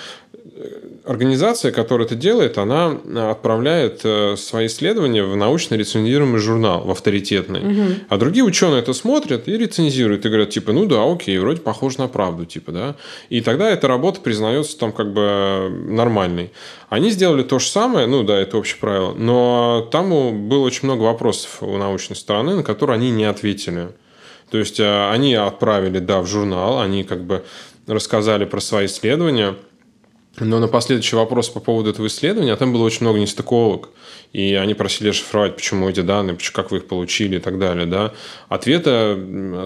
[1.05, 2.97] организация, которая это делает, она
[3.31, 7.61] отправляет э, свои исследования в научно рецензируемый журнал, в авторитетный.
[7.61, 7.93] Угу.
[8.09, 10.25] А другие ученые это смотрят и рецензируют.
[10.25, 12.95] И говорят, типа, ну да, окей, вроде похоже на правду, типа, да.
[13.29, 16.51] И тогда эта работа признается там как бы нормальной.
[16.89, 20.09] Они сделали то же самое, ну да, это общее правило, но там
[20.49, 23.89] было очень много вопросов у научной стороны, на которые они не ответили.
[24.51, 27.43] То есть э, они отправили, да, в журнал, они как бы
[27.87, 29.55] рассказали про свои исследования–
[30.39, 33.89] но на последующий вопрос по поводу этого исследования, а там было очень много нестыковок,
[34.33, 37.85] и они просили шифровать, почему эти данные, как вы их получили и так далее.
[37.85, 38.13] Да?
[38.49, 39.17] Ответа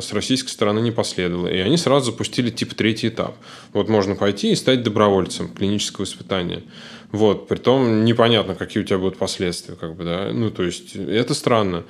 [0.02, 1.48] с российской стороны не последовало.
[1.48, 3.36] И они сразу запустили типа третий этап.
[3.74, 6.64] Вот можно пойти и стать добровольцем клинического испытания.
[7.12, 10.30] Вот, притом непонятно, какие у тебя будут последствия, как бы, да.
[10.32, 11.84] Ну, то есть, это странно.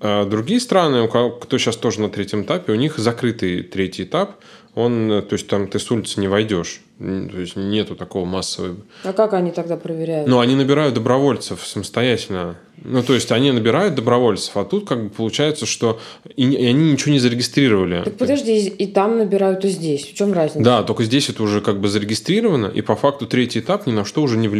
[0.00, 4.36] А другие страны, кто сейчас тоже на третьем этапе, у них закрытый третий этап,
[4.74, 6.80] он, то есть там ты с улицы не войдешь.
[6.98, 8.76] То есть нету такого массового.
[9.04, 10.28] А как они тогда проверяют?
[10.28, 12.56] Ну, они набирают добровольцев самостоятельно.
[12.84, 15.98] Ну, то есть они набирают добровольцев, а тут как бы получается, что
[16.36, 18.02] и, и они ничего не зарегистрировали.
[18.04, 20.04] Так подожди, и там набирают, и здесь.
[20.06, 20.62] В чем разница?
[20.62, 24.04] Да, только здесь это уже как бы зарегистрировано, и по факту третий этап ни на
[24.04, 24.59] что уже не влияет.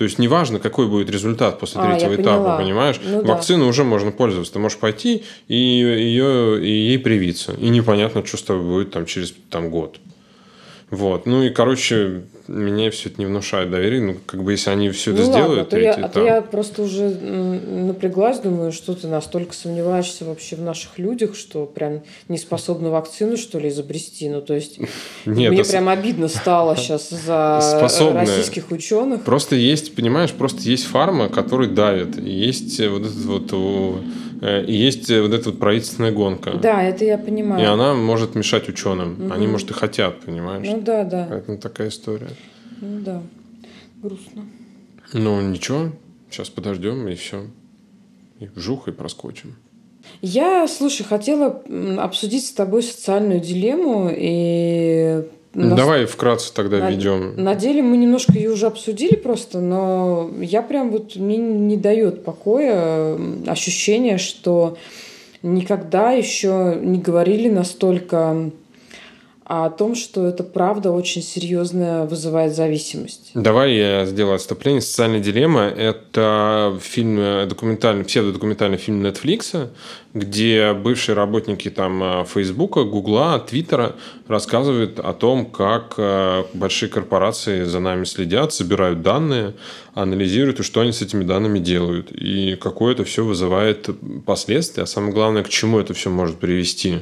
[0.00, 2.56] То есть неважно, какой будет результат после а, третьего этапа, поняла.
[2.56, 3.00] понимаешь?
[3.04, 3.68] Ну, Вакцину да.
[3.68, 4.54] уже можно пользоваться.
[4.54, 7.52] Ты можешь пойти и, ее, и ей привиться.
[7.52, 9.98] И непонятно, что с тобой будет там, через там, год.
[10.90, 11.26] Вот.
[11.26, 14.00] Ну и, короче, меня все это не внушает доверия.
[14.00, 15.58] Ну, как бы, если они все это ну, сделают...
[15.58, 20.56] Ладно, то я, а то я просто уже напряглась, думаю, что ты настолько сомневаешься вообще
[20.56, 24.28] в наших людях, что прям не способна вакцину, что ли, изобрести.
[24.28, 24.78] Ну, то есть,
[25.26, 28.20] Нет, мне прям обидно стало сейчас за способны.
[28.20, 29.22] российских ученых.
[29.22, 32.20] Просто есть, понимаешь, просто есть фарма, который давит.
[32.20, 33.94] Есть вот этот вот Э,
[34.40, 36.52] и есть э, вот эта вот правительственная гонка.
[36.54, 37.62] Да, это я понимаю.
[37.62, 39.26] И она может мешать ученым.
[39.26, 39.32] Угу.
[39.34, 40.66] Они, может, и хотят, понимаешь?
[40.66, 41.28] Ну да, да.
[41.28, 42.30] Это такая история.
[42.80, 43.22] Ну да.
[44.02, 44.46] Грустно.
[45.12, 45.92] Ну ничего,
[46.30, 47.46] сейчас подождем и все.
[48.38, 49.56] И вжух и проскочим.
[50.22, 51.62] Я, слушай, хотела
[51.98, 57.34] обсудить с тобой социальную дилемму и ну, давай вкратце тогда на, ведем.
[57.36, 62.24] На деле мы немножко ее уже обсудили просто, но я прям вот мне не дает
[62.24, 64.76] покоя ощущение, что
[65.42, 68.50] никогда еще не говорили настолько
[69.52, 73.32] а о том, что это правда очень серьезно вызывает зависимость.
[73.34, 74.80] Давай я сделаю отступление.
[74.80, 79.70] «Социальная дилемма»— это фильм документальный, псевдодокументальный фильм Netflix,
[80.14, 83.96] где бывшие работники там Фейсбука, Гугла, Твиттера
[84.28, 89.54] рассказывают о том, как э, большие корпорации за нами следят, собирают данные,
[89.94, 93.90] анализируют, и что они с этими данными делают, и какое это все вызывает
[94.24, 97.00] последствия, а самое главное, к чему это все может привести.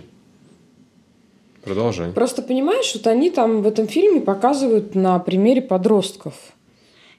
[1.64, 2.12] Продолжай.
[2.12, 6.34] Просто понимаешь, вот они там в этом фильме показывают на примере подростков,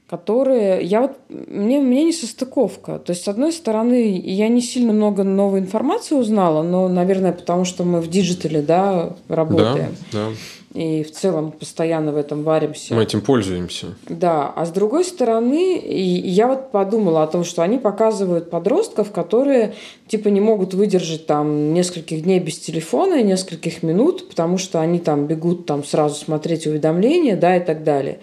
[0.10, 0.84] которые...
[0.84, 1.18] Я вот...
[1.30, 3.00] Мне, мне не состыковка.
[3.00, 7.66] То есть, с одной стороны, я не сильно много новой информации узнала, но, наверное, потому
[7.66, 9.96] что мы в digital е, да, работаем.
[10.12, 10.36] Да, да
[10.74, 12.94] и в целом постоянно в этом варимся.
[12.94, 13.96] Мы этим пользуемся.
[14.08, 19.12] Да, а с другой стороны, и я вот подумала о том, что они показывают подростков,
[19.12, 19.74] которые
[20.08, 25.00] типа не могут выдержать там нескольких дней без телефона и нескольких минут, потому что они
[25.00, 28.20] там бегут там сразу смотреть уведомления, да, и так далее.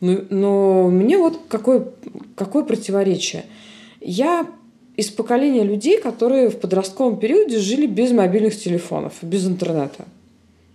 [0.00, 1.88] Но, но мне вот какое,
[2.34, 3.46] какое противоречие.
[4.02, 4.46] Я
[4.96, 10.06] из поколения людей, которые в подростковом периоде жили без мобильных телефонов, без интернета.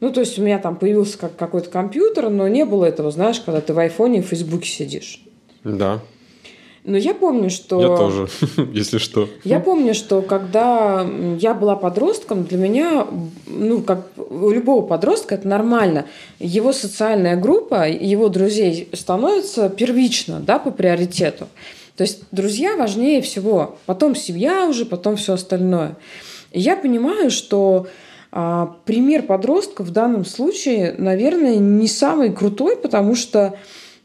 [0.01, 3.39] Ну, то есть у меня там появился как какой-то компьютер, но не было этого, знаешь,
[3.39, 5.23] когда ты в айфоне и в фейсбуке сидишь.
[5.63, 6.01] Да.
[6.83, 7.79] Но я помню, что...
[7.79, 8.27] Я тоже,
[8.73, 9.29] если что.
[9.43, 13.07] Я помню, что когда я была подростком, для меня,
[13.45, 16.07] ну, как у любого подростка, это нормально.
[16.39, 21.47] Его социальная группа, его друзей становится первично, да, по приоритету.
[21.95, 23.77] То есть друзья важнее всего.
[23.85, 25.95] Потом семья уже, потом все остальное.
[26.51, 27.85] И я понимаю, что
[28.31, 33.55] а, пример подростка в данном случае, наверное, не самый крутой, потому что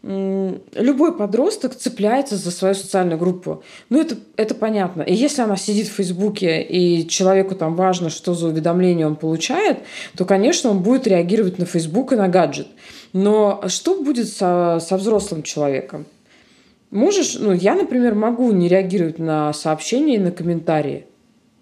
[0.02, 3.64] любой подросток цепляется за свою социальную группу.
[3.88, 5.02] Ну, это, это понятно.
[5.02, 9.78] И если она сидит в Фейсбуке, и человеку там важно, что за уведомление он получает,
[10.16, 12.68] то, конечно, он будет реагировать на Фейсбук и на гаджет.
[13.12, 16.06] Но что будет со, со взрослым человеком?
[16.92, 21.06] Можешь, ну, я, например, могу не реагировать на сообщения и на комментарии.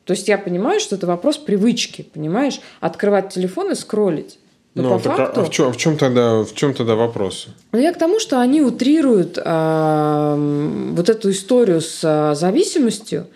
[0.05, 2.61] То есть я понимаю, что это вопрос привычки, понимаешь?
[2.81, 4.39] Открывать телефон и скроллить.
[4.75, 5.41] Но ну, по так, факту...
[5.41, 7.47] а в чем, в чем тогда, в чем тогда вопрос?
[7.73, 13.29] Ну, я к тому, что они утрируют э, вот эту историю с э, зависимостью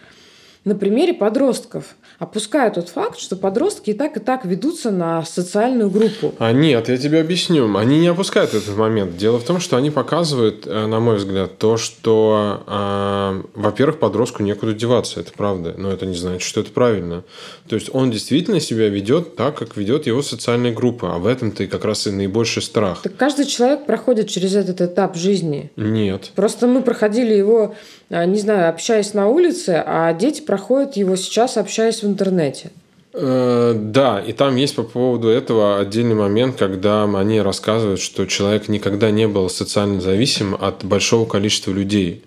[0.65, 5.89] на примере подростков опуская тот факт, что подростки и так и так ведутся на социальную
[5.89, 6.35] группу.
[6.39, 7.77] А нет, я тебе объясню.
[7.77, 9.17] Они не опускают этот момент.
[9.17, 14.43] Дело в том, что они показывают, э, на мой взгляд, то, что, э, во-первых, подростку
[14.43, 15.75] некуда деваться, это правда.
[15.79, 17.23] Но это не значит, что это правильно.
[17.69, 21.15] То есть он действительно себя ведет так, как ведет его социальная группа.
[21.15, 23.03] А в этом-то и как раз и наибольший страх.
[23.03, 25.71] Так каждый человек проходит через этот этап жизни.
[25.77, 26.33] Нет.
[26.35, 27.77] Просто мы проходили его,
[28.11, 32.71] э, не знаю, общаясь на улице, а дети проходят его сейчас, общаясь в интернете.
[33.14, 38.68] Э, да, и там есть по поводу этого отдельный момент, когда они рассказывают, что человек
[38.68, 42.25] никогда не был социально зависим от большого количества людей.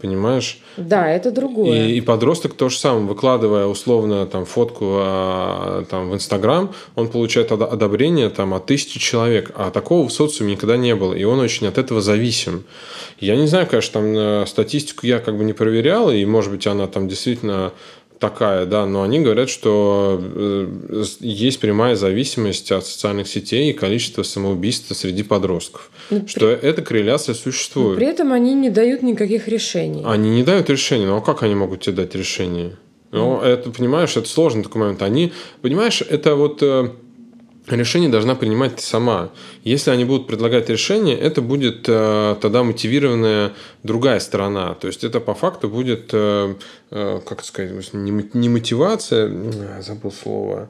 [0.00, 0.60] Понимаешь?
[0.76, 1.88] Да, это другое.
[1.88, 7.08] И, и подросток то же самое, выкладывая условно там фотку а, там, в Инстаграм, он
[7.08, 11.40] получает одобрение там, от тысячи человек, а такого в социуме никогда не было, и он
[11.40, 12.62] очень от этого зависим.
[13.18, 16.68] Я не знаю, конечно, там э, статистику я как бы не проверял, и может быть
[16.68, 17.72] она там действительно
[18.18, 24.22] такая, да, но они говорят, что э, есть прямая зависимость от социальных сетей и количества
[24.22, 25.90] самоубийств среди подростков.
[26.10, 26.68] Но что при...
[26.68, 27.90] эта корреляция существует.
[27.90, 30.02] Но при этом они не дают никаких решений.
[30.04, 32.76] Они не дают решений, но как они могут тебе дать решение?
[33.10, 33.44] Ну, mm.
[33.44, 35.02] это, понимаешь, это сложный такой момент.
[35.02, 36.90] Они, понимаешь, это вот э,
[37.76, 39.30] решение должна принимать ты сама.
[39.64, 43.52] Если они будут предлагать решение, это будет э, тогда мотивированная
[43.82, 44.74] другая сторона.
[44.74, 46.54] То есть это по факту будет, э,
[46.90, 49.30] э, как сказать, не, не мотивация,
[49.80, 50.68] забыл слово,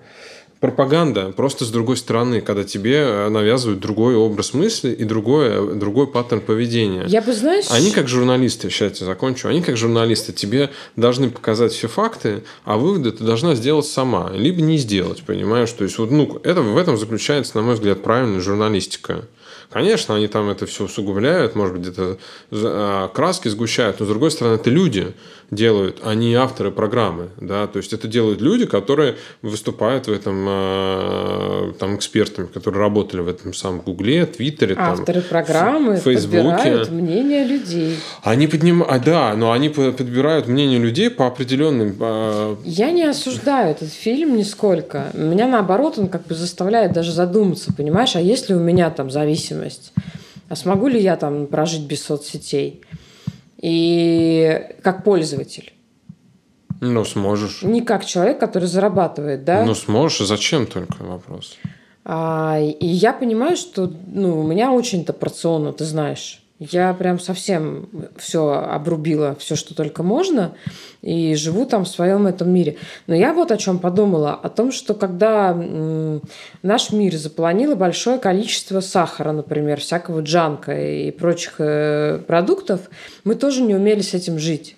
[0.60, 6.08] пропаганда просто с другой стороны, когда тебе э, навязывают другой образ мысли и другой, другой
[6.08, 7.04] паттерн поведения.
[7.06, 7.66] Я бы, знаешь...
[7.70, 12.76] Они как журналисты, сейчас я закончу, они как журналисты тебе должны показать все факты, а
[12.76, 15.70] выводы ты должна сделать сама, либо не сделать, понимаешь?
[15.70, 19.24] То есть вот, ну, это, в этом заключается, на мой взгляд, правильная журналистика.
[19.70, 22.18] Конечно, они там это все усугубляют, может быть, где-то
[22.52, 25.14] а, краски сгущают, но с другой стороны, это люди
[25.50, 27.30] делают, а не авторы программы.
[27.40, 27.66] Да?
[27.66, 33.28] То есть это делают люди, которые выступают в этом а, там экспертами, которые работали в
[33.28, 36.42] этом самом Гугле, Твиттере, авторы там, программы Фейсбуке.
[36.42, 37.96] подбирают мнение людей.
[38.22, 41.96] Они поднимают, да, но они подбирают мнение людей по определенным.
[42.00, 45.10] А, Я не осуждаю этот фильм нисколько.
[45.14, 49.37] Меня наоборот он как бы заставляет даже задуматься, понимаешь, а если у меня там зависимость
[49.38, 49.92] зависимость.
[50.48, 52.82] А смогу ли я там прожить без соцсетей?
[53.58, 55.72] И как пользователь.
[56.80, 57.62] Ну, сможешь.
[57.62, 59.64] Не как человек, который зарабатывает, да?
[59.64, 60.26] Ну, сможешь.
[60.26, 61.56] Зачем только вопрос?
[62.04, 66.42] А, и я понимаю, что ну, у меня очень-то порционно, ты знаешь.
[66.58, 70.54] Я прям совсем все обрубила, все, что только можно,
[71.02, 72.78] и живу там в своем этом мире.
[73.06, 75.54] Но я вот о чем подумала, о том, что когда
[76.62, 82.90] наш мир заполонило большое количество сахара, например, всякого джанка и прочих э, продуктов,
[83.22, 84.77] мы тоже не умели с этим жить.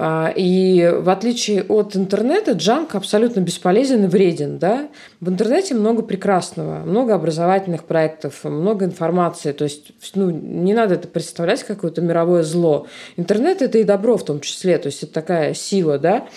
[0.00, 4.58] А, и в отличие от интернета, джанк абсолютно бесполезен и вреден.
[4.58, 4.88] Да?
[5.20, 9.50] В интернете много прекрасного, много образовательных проектов, много информации.
[9.50, 12.86] То есть ну, не надо это представлять как какое-то мировое зло.
[13.16, 14.78] Интернет– это и добро в том числе.
[14.78, 16.28] То есть это такая сила да,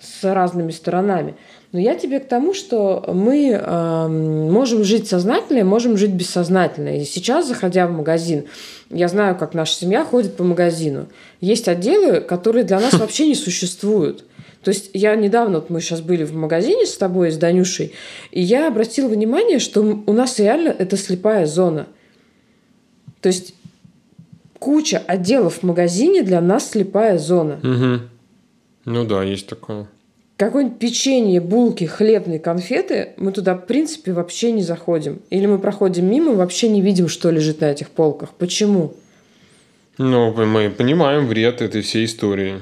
[0.00, 1.34] с разными сторонами.
[1.72, 6.98] Но я тебе к тому, что мы э, можем жить сознательно, можем жить бессознательно.
[6.98, 8.46] И сейчас, заходя в магазин,
[8.90, 11.08] я знаю, как наша семья ходит по магазину.
[11.40, 14.24] Есть отделы, которые для нас вообще не существуют.
[14.62, 17.92] То есть я недавно, вот мы сейчас были в магазине с тобой, с Данюшей,
[18.32, 21.86] и я обратила внимание, что у нас реально это слепая зона.
[23.20, 23.54] То есть
[24.58, 27.60] куча отделов в магазине для нас слепая зона.
[27.62, 28.02] Угу.
[28.86, 29.86] Ну да, есть такое
[30.38, 35.20] какое-нибудь печенье, булки, хлебные конфеты, мы туда, в принципе, вообще не заходим.
[35.30, 38.30] Или мы проходим мимо, вообще не видим, что лежит на этих полках.
[38.38, 38.94] Почему?
[39.98, 42.60] Ну, мы понимаем вред этой всей истории.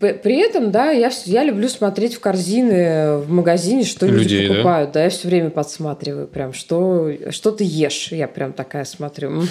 [0.00, 4.90] При этом, да, я, я люблю смотреть в корзины в магазине, что Людей, люди покупают.
[4.90, 5.00] Да?
[5.00, 8.12] да, я все время подсматриваю, прям, что, что ты ешь.
[8.12, 9.42] Я прям такая смотрю.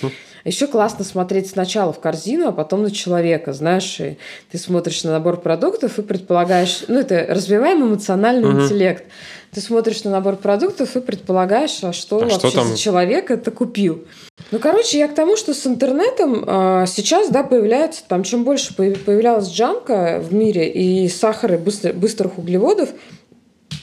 [0.44, 4.18] Еще классно смотреть сначала в корзину, а потом на человека, знаешь, и
[4.50, 8.62] ты смотришь на набор продуктов и предполагаешь, ну это развиваем эмоциональный угу.
[8.62, 9.04] интеллект.
[9.52, 12.68] Ты смотришь на набор продуктов и предполагаешь, а что а вообще что там...
[12.68, 14.04] за человек это купил.
[14.52, 18.74] Ну, короче, я к тому, что с интернетом э, сейчас, да, появляется, там, чем больше
[18.74, 22.90] появлялась джанка в мире и сахара, и быстр, быстрых углеводов,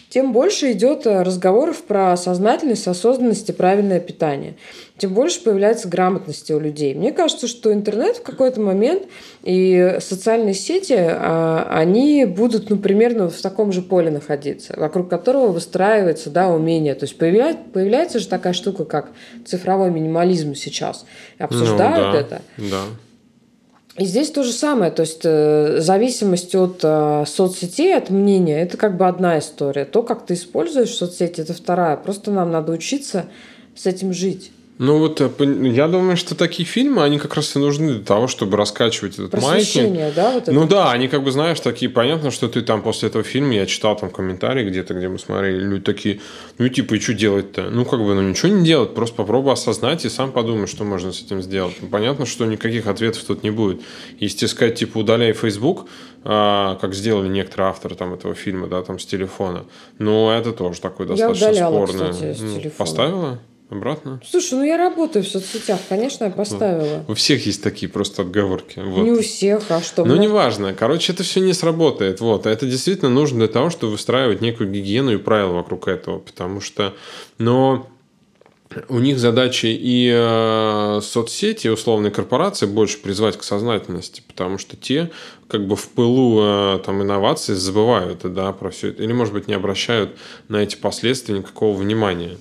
[0.09, 4.55] тем больше идет э, разговоров про сознательность, осознанность и правильное питание.
[4.97, 6.95] Тем больше появляется грамотности у людей.
[6.95, 9.03] Мне кажется, что интернет в какой-то момент
[9.43, 15.49] и социальные сети, а, они будут, ну, примерно в таком же поле находиться, вокруг которого
[15.49, 16.95] выстраивается, да, умение.
[16.95, 19.11] То есть появляется, появляется же такая штука, как
[19.45, 21.05] цифровой минимализм сейчас.
[21.37, 22.41] Обсуждают ну, да, это.
[22.57, 22.81] Да.
[23.97, 28.77] И здесь то же самое, то есть э, зависимость от э, соцсетей, от мнения, это
[28.77, 29.85] как бы одна история.
[29.85, 31.97] То, как ты используешь соцсети, это вторая.
[31.97, 33.25] Просто нам надо учиться
[33.75, 34.51] с этим жить.
[34.79, 35.29] Ну вот э,
[35.73, 39.33] я думаю, что такие фильмы, они как раз и нужны для того, чтобы раскачивать этот
[39.41, 40.13] маятник.
[40.15, 40.33] да?
[40.33, 43.55] Вот ну да, они как бы, знаешь, такие, понятно, что ты там после этого фильма,
[43.55, 46.19] я читал там комментарии где-то, где мы смотрели, люди такие,
[46.59, 47.71] ну типа, и что делать-то?
[47.71, 51.11] Ну как бы, ну ничего не делать, просто попробуй осознать и сам подумай, что можно
[51.11, 51.75] с этим сделать.
[51.81, 53.81] Ну, понятно, что никаких ответов тут не будет.
[54.19, 55.87] Если сказать, типа, удаляй Facebook,
[56.23, 59.65] а, как сделали некоторые авторы там этого фильма, да, там с телефона,
[59.97, 62.11] ну это тоже такое достаточно я удаляла, спорное.
[62.11, 62.73] Кстати, с ну, телефона.
[62.77, 63.39] Поставила?
[63.69, 64.21] Обратно?
[64.25, 67.03] Слушай, ну я работаю в соцсетях, конечно, я поставила.
[67.09, 68.79] У всех есть такие просто отговорки.
[68.79, 69.03] Вот.
[69.03, 70.05] Не у всех, а что?
[70.05, 70.73] Ну, неважно.
[70.73, 72.21] Короче, это все не сработает.
[72.21, 72.47] Вот.
[72.47, 76.19] А это действительно нужно для того, чтобы выстраивать некую гигиену и правила вокруг этого.
[76.19, 76.93] Потому что...
[77.39, 77.89] Но
[78.89, 85.11] у них задача и э, соцсети, условные корпорации больше призвать к сознательности, потому что те
[85.47, 89.47] как бы в пылу э, там, инноваций забывают да, про все это, или, может быть,
[89.47, 90.17] не обращают
[90.49, 92.37] на эти последствия никакого внимания.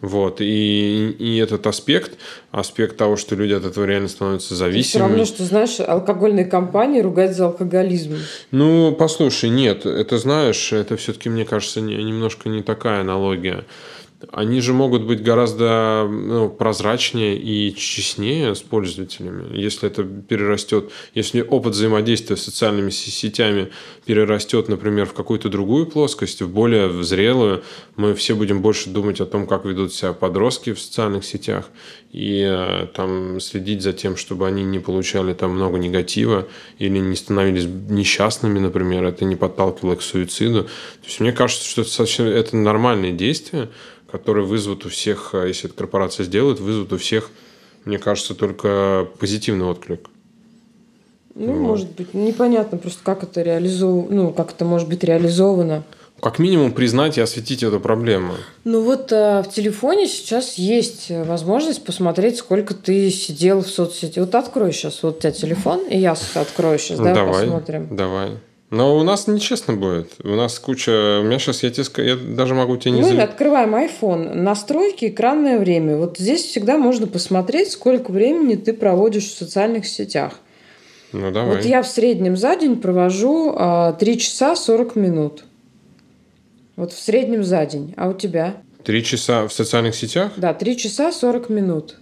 [0.00, 0.40] Вот.
[0.40, 2.18] И, и этот аспект,
[2.52, 4.82] аспект того, что люди от этого реально становятся зависимыми.
[4.82, 8.16] Все равно, что, знаешь, алкогольные компании ругать за алкоголизм.
[8.52, 13.64] Ну, послушай, нет, это, знаешь, это все-таки, мне кажется, не, немножко не такая аналогия
[14.32, 21.40] они же могут быть гораздо ну, прозрачнее и честнее с пользователями, если это перерастет, если
[21.40, 23.70] опыт взаимодействия с социальными сетями
[24.06, 27.62] перерастет, например, в какую-то другую плоскость, в более зрелую,
[27.96, 31.66] мы все будем больше думать о том, как ведут себя подростки в социальных сетях,
[32.10, 36.48] и э, там следить за тем, чтобы они не получали там много негатива
[36.78, 40.64] или не становились несчастными, например, это не подталкивало к суициду.
[40.64, 43.68] То есть мне кажется, что это, это нормальные действия,
[44.10, 47.30] которые вызовут у всех, а, если эта корпорация сделает, вызовут у всех,
[47.84, 50.08] мне кажется, только позитивный отклик.
[51.34, 51.60] Ну, вот.
[51.60, 55.84] может быть, непонятно просто, как это реализовано, ну, как это может быть реализовано.
[56.20, 58.32] Как минимум признать и осветить эту проблему.
[58.64, 64.18] Ну вот э, в телефоне сейчас есть возможность посмотреть, сколько ты сидел в соцсети.
[64.18, 67.96] Вот открой сейчас вот у тебя телефон, и я открою сейчас, да, давай, посмотрим.
[67.96, 68.30] Давай.
[68.70, 70.12] Но у нас нечестно будет.
[70.22, 71.20] У нас куча...
[71.20, 73.00] У меня сейчас, я, тебе, я даже могу тебе не...
[73.00, 73.20] Мы зав...
[73.20, 75.96] открываем iPhone, настройки, экранное время.
[75.96, 80.40] Вот здесь всегда можно посмотреть, сколько времени ты проводишь в социальных сетях.
[81.12, 81.56] Ну, давай.
[81.56, 85.44] Вот я в среднем за день провожу а, 3 часа 40 минут.
[86.76, 87.94] Вот в среднем за день.
[87.96, 88.56] А у тебя?
[88.84, 90.32] Три часа в социальных сетях?
[90.36, 91.96] Да, 3 часа 40 минут.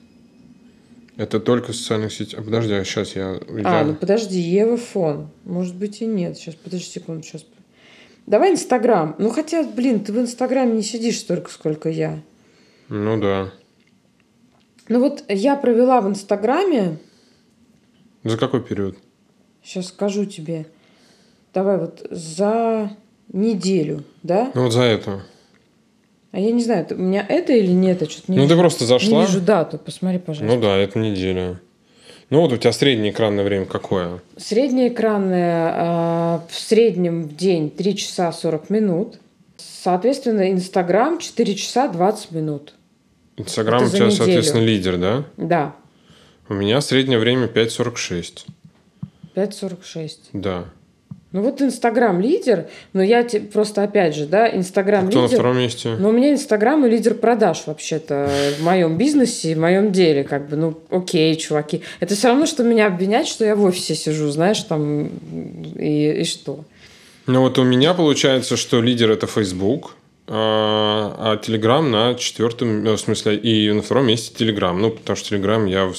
[1.17, 2.45] Это только в социальных сетях.
[2.45, 3.41] Подожди, а сейчас я...
[3.65, 5.31] А, ну подожди, Ева фон.
[5.45, 6.37] Может быть и нет.
[6.37, 7.47] Сейчас, подожди секунду, сейчас.
[8.27, 9.15] Давай Инстаграм.
[9.19, 12.21] Ну хотя, блин, ты в Инстаграме не сидишь столько, сколько я.
[12.89, 13.51] Ну да.
[14.89, 16.99] Ну вот я провела в Инстаграме...
[18.23, 18.99] За какой период?
[19.63, 20.67] Сейчас скажу тебе.
[21.55, 22.91] Давай вот за
[23.33, 24.51] неделю, да?
[24.55, 25.23] Ну вот за это.
[26.37, 28.55] А я не знаю, у меня это или нет, я что-то не Ну, вижу.
[28.55, 29.21] ты просто зашла.
[29.21, 30.55] Не вижу дату, посмотри, пожалуйста.
[30.55, 31.59] Ну да, это неделя.
[32.29, 34.21] Ну вот у тебя среднее экранное время какое?
[34.37, 39.19] Среднее экранное э, в среднем в день 3 часа 40 минут.
[39.57, 42.75] Соответственно, Инстаграм 4 часа 20 минут.
[43.39, 45.25] Инстаграм у тебя, соответственно, лидер, да?
[45.39, 45.75] Да.
[46.51, 48.45] У меня среднее время 5.46.
[49.35, 50.11] 5.46.
[50.35, 50.67] Да.
[51.33, 55.33] Ну вот Инстаграм лидер, но я тебе просто опять же, да, Инстаграм а кто лидер.
[55.33, 55.97] на втором месте?
[55.99, 60.49] Ну у меня Инстаграм и лидер продаж вообще-то в моем бизнесе, в моем деле, как
[60.49, 61.83] бы, ну окей, чуваки.
[62.01, 65.09] Это все равно, что меня обвинять, что я в офисе сижу, знаешь, там
[65.77, 66.65] и, и что.
[67.27, 69.97] Ну вот у меня получается, что лидер это Facebook,
[70.29, 74.77] а, Telegram на четвертом, ну, в смысле, и на втором месте Telegram.
[74.77, 75.93] Ну, потому что Telegram я,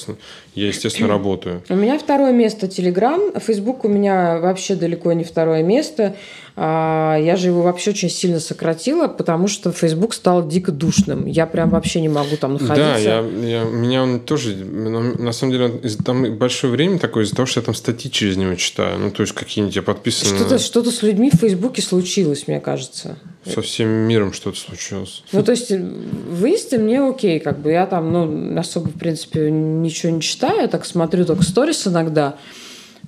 [0.58, 1.62] я естественно, работаю.
[1.68, 3.40] У меня второе место Telegram.
[3.40, 6.14] Facebook у меня вообще далеко не второе место.
[6.60, 11.26] А, я же его вообще очень сильно сократила, потому что Facebook стал дико душным.
[11.26, 12.76] Я прям вообще не могу там находиться.
[12.76, 14.56] Да, я, я, меня он тоже...
[14.56, 15.68] На самом деле,
[16.04, 18.98] там большое время такое из-за того, что я там статьи через него читаю.
[18.98, 20.36] Ну, то есть, какие-нибудь я подписан...
[20.36, 23.16] Что-то, что-то с людьми в Фейсбуке случилось, мне кажется.
[23.44, 25.22] Со всем миром что-то случилось.
[25.30, 29.48] Ну, то есть, в Инсте мне окей, как бы я там, ну, особо, в принципе,
[29.48, 32.36] ничего не читаю, я так смотрю только сторис иногда.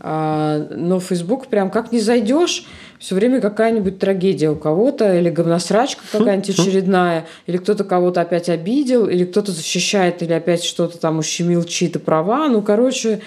[0.03, 2.65] А, но Facebook прям как не зайдешь,
[2.99, 9.09] все время какая-нибудь трагедия у кого-то, или говносрачка какая-нибудь очередная, или кто-то кого-то опять обидел,
[9.09, 12.49] или кто-то защищает, или опять что-то там ущемил чьи-то права.
[12.49, 13.21] Ну, короче,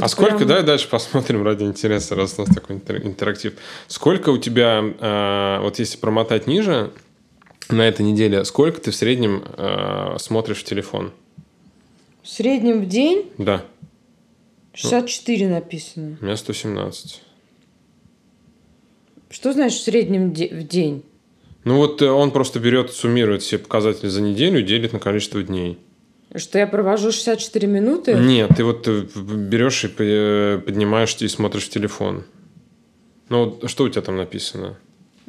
[0.00, 0.48] а сколько, прям...
[0.48, 3.54] давай дальше посмотрим ради интереса, раз у нас такой интерактив.
[3.86, 6.90] Сколько у тебя, э, вот если промотать ниже
[7.68, 11.12] на этой неделе, сколько ты в среднем э, смотришь в телефон?
[12.24, 13.30] В среднем в день?
[13.36, 13.66] Да.
[14.72, 16.16] 64 написано.
[16.22, 17.20] У меня 117.
[19.28, 21.04] Что значит в среднем в день?
[21.64, 25.42] Ну вот э, он просто берет, суммирует все показатели за неделю и делит на количество
[25.42, 25.78] дней.
[26.34, 28.14] Что я провожу 64 минуты?
[28.14, 32.24] Нет, ты вот э, берешь и э, поднимаешь и смотришь в телефон.
[33.28, 34.78] Ну, что у тебя там написано?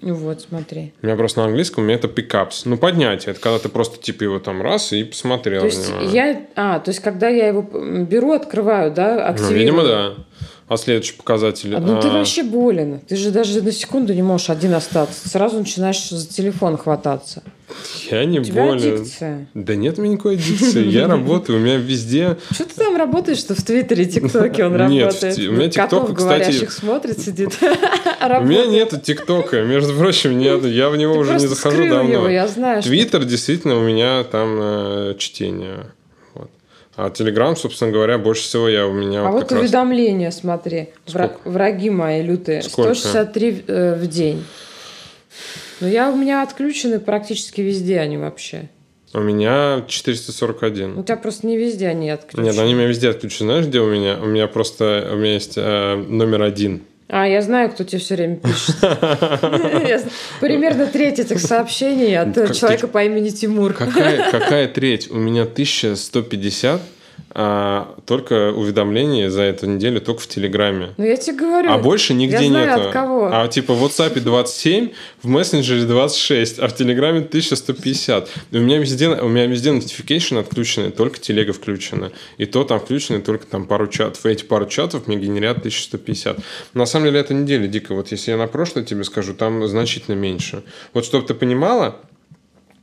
[0.01, 0.93] Ну вот, смотри.
[1.01, 2.63] У меня просто на английском у меня это pickups.
[2.65, 3.31] Ну, поднятие.
[3.31, 5.61] Это когда ты просто типа его там раз и посмотрел.
[5.61, 6.45] То есть я...
[6.55, 9.53] А, то есть когда я его беру, открываю, да, активирую?
[9.53, 10.13] Ну, видимо, да.
[10.67, 11.75] А следующий показатель?
[11.75, 12.11] А, ну, ты а...
[12.11, 12.99] вообще болен.
[13.07, 15.29] Ты же даже на секунду не можешь один остаться.
[15.29, 17.43] Сразу начинаешь за телефон хвататься.
[18.09, 18.93] Я не у тебя болен.
[18.93, 19.47] Аддикция.
[19.53, 20.87] Да нет у меня никакой аддикции.
[20.87, 22.37] Я работаю, у меня везде...
[22.51, 25.37] Что ты там работаешь, что в Твиттере, ТикТоке он работает?
[25.37, 26.65] Нет, у меня ТикТок, кстати...
[26.65, 27.57] смотрит, сидит.
[27.61, 30.65] У меня нет ТикТока, между прочим, нет.
[30.65, 32.27] Я в него уже не захожу давно.
[32.81, 35.91] Твиттер действительно у меня там э, чтение.
[36.95, 39.27] А Телеграм, собственно говоря, больше всего я у меня...
[39.27, 40.39] А вот, вот уведомления, раз...
[40.39, 40.89] смотри.
[41.05, 41.37] Сколько?
[41.43, 42.61] Враги мои лютые.
[42.61, 42.95] Сколько?
[42.95, 44.45] 163 э, в день.
[45.81, 48.69] Но я, у меня отключены практически везде они вообще.
[49.13, 50.99] У меня 441.
[50.99, 52.45] У тебя просто не везде они отключены.
[52.45, 53.51] Нет, они у меня везде отключены.
[53.51, 54.17] Знаешь, где у меня?
[54.21, 55.09] У меня просто...
[55.11, 56.81] У меня есть э, номер один.
[57.07, 58.75] А, я знаю, кто тебе все время пишет.
[60.41, 63.73] Примерно треть этих сообщений от человека по имени Тимур.
[63.73, 65.11] Какая треть?
[65.11, 66.81] У меня 1150
[67.37, 70.93] а, только уведомления за эту неделю только в Телеграме.
[70.95, 71.69] Ну, я тебе говорю.
[71.69, 72.87] А больше нигде я знаю, нету.
[72.87, 73.29] От кого.
[73.29, 78.29] А типа в WhatsApp 27, в мессенджере 26, а в Телеграме 1150.
[78.51, 82.13] И у меня везде, у меня везде notification отключены, только телега включена.
[82.37, 84.25] И то там включены только там пару чатов.
[84.25, 86.37] И эти пару чатов мне генерят 1150.
[86.73, 87.95] На самом деле, эта неделя дико.
[87.95, 90.63] Вот если я на прошлое тебе скажу, там значительно меньше.
[90.93, 91.97] Вот чтобы ты понимала,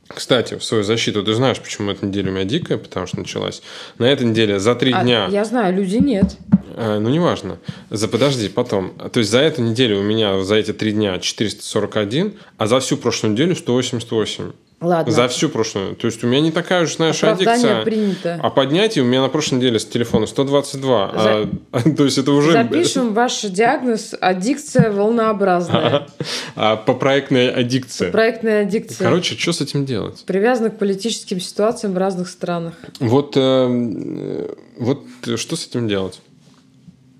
[0.07, 3.61] кстати, в свою защиту, ты знаешь, почему эта неделя у меня дикая, потому что началась.
[3.97, 5.27] На этой неделе за три а, дня...
[5.31, 6.37] Я знаю, люди нет.
[6.75, 7.57] А, ну, неважно.
[7.89, 8.93] За, подожди, потом.
[9.11, 12.97] То есть за эту неделю у меня за эти три дня 441, а за всю
[12.97, 14.51] прошлую неделю 188.
[14.83, 15.11] Ладно.
[15.11, 15.95] За всю прошлую.
[15.95, 17.83] То есть у меня не такая уж, знаешь, аддикция.
[17.83, 18.39] принято.
[18.41, 21.13] А поднятие у меня на прошлой неделе с телефона 122.
[21.17, 21.49] За...
[21.71, 22.51] А, то есть это уже...
[22.51, 26.07] Запишем ваш диагноз аддикция волнообразная.
[26.55, 28.11] А, по проектной аддикции.
[28.11, 29.05] Проектная аддикция.
[29.05, 30.23] Короче, что с этим делать?
[30.25, 32.73] Привязано к политическим ситуациям в разных странах.
[32.99, 35.03] Вот, э, вот
[35.35, 36.21] что с этим делать?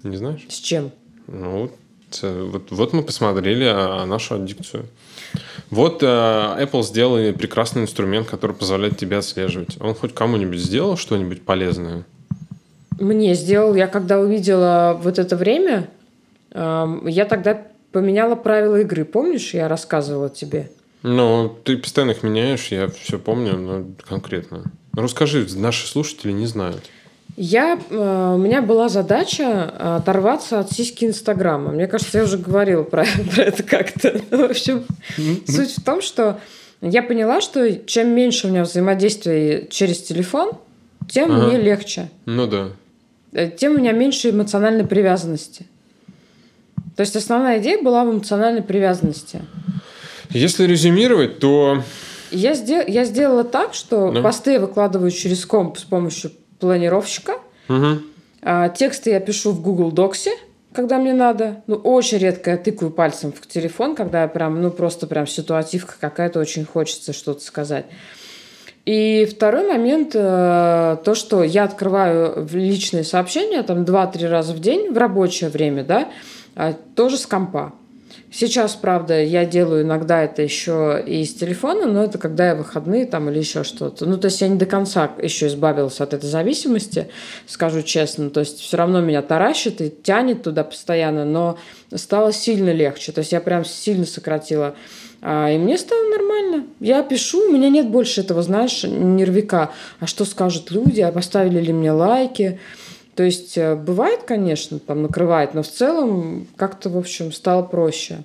[0.04, 0.46] Не знаешь?
[0.50, 0.92] С чем?
[1.28, 1.72] Ну,
[2.22, 4.86] вот, вот мы посмотрели а, нашу аддикцию.
[5.74, 9.78] Вот э, Apple сделал прекрасный инструмент, который позволяет тебе отслеживать.
[9.82, 12.04] Он хоть кому-нибудь сделал что-нибудь полезное?
[13.00, 13.74] Мне сделал.
[13.74, 15.90] Я когда увидела вот это время,
[16.52, 17.60] э, я тогда
[17.92, 19.04] поменяла правила игры.
[19.04, 20.70] Помнишь, я рассказывала тебе?
[21.02, 24.64] Ну, ты постоянно их меняешь, я все помню, но конкретно.
[24.96, 26.84] Расскажи, наши слушатели не знают.
[27.36, 31.72] Я, э, у меня была задача э, оторваться от сиськи Инстаграма.
[31.72, 33.06] Мне кажется, я уже говорила про,
[33.36, 34.22] про это как-то.
[34.30, 34.86] В общем,
[35.48, 36.40] суть в том, что
[36.82, 40.52] я поняла, что чем меньше у меня взаимодействия через телефон,
[41.10, 41.48] тем ага.
[41.48, 42.10] мне легче.
[42.26, 42.70] Ну да.
[43.32, 45.66] Э, тем у меня меньше эмоциональной привязанности.
[46.96, 49.42] То есть основная идея была в эмоциональной привязанности.
[50.30, 51.82] Если резюмировать, то...
[52.30, 52.84] Я, сдел...
[52.88, 54.22] я сделала так, что да.
[54.22, 56.32] посты я выкладываю через комп с помощью
[56.64, 57.34] планировщика.
[57.68, 58.00] Угу.
[58.42, 60.30] А, тексты я пишу в Google Docs,
[60.74, 61.62] когда мне надо.
[61.68, 65.96] Ну, очень редко я тыкаю пальцем в телефон, когда я прям, ну, просто прям ситуативка
[66.00, 67.86] какая-то, очень хочется что-то сказать.
[68.86, 74.94] И второй момент, э, то, что я открываю личные сообщения там 2-3 раза в день
[74.94, 76.08] в рабочее время, да,
[76.56, 77.74] а, тоже с компа.
[78.32, 83.06] Сейчас, правда, я делаю иногда это еще и с телефона, но это когда я выходные
[83.06, 84.08] там или еще что-то.
[84.08, 87.10] Ну, то есть я не до конца еще избавилась от этой зависимости,
[87.46, 88.32] скажу честно.
[88.32, 91.60] То есть все равно меня таращит и тянет туда постоянно, но
[91.94, 93.12] стало сильно легче.
[93.12, 94.76] То есть я прям сильно сократила.
[95.22, 96.66] А, и мне стало нормально.
[96.80, 99.72] Я пишу, у меня нет больше этого, знаешь, нервика.
[100.00, 102.60] А что скажут люди, а поставили ли мне лайки?
[103.16, 108.24] То есть э, бывает, конечно, там накрывает, но в целом как-то, в общем, стало проще.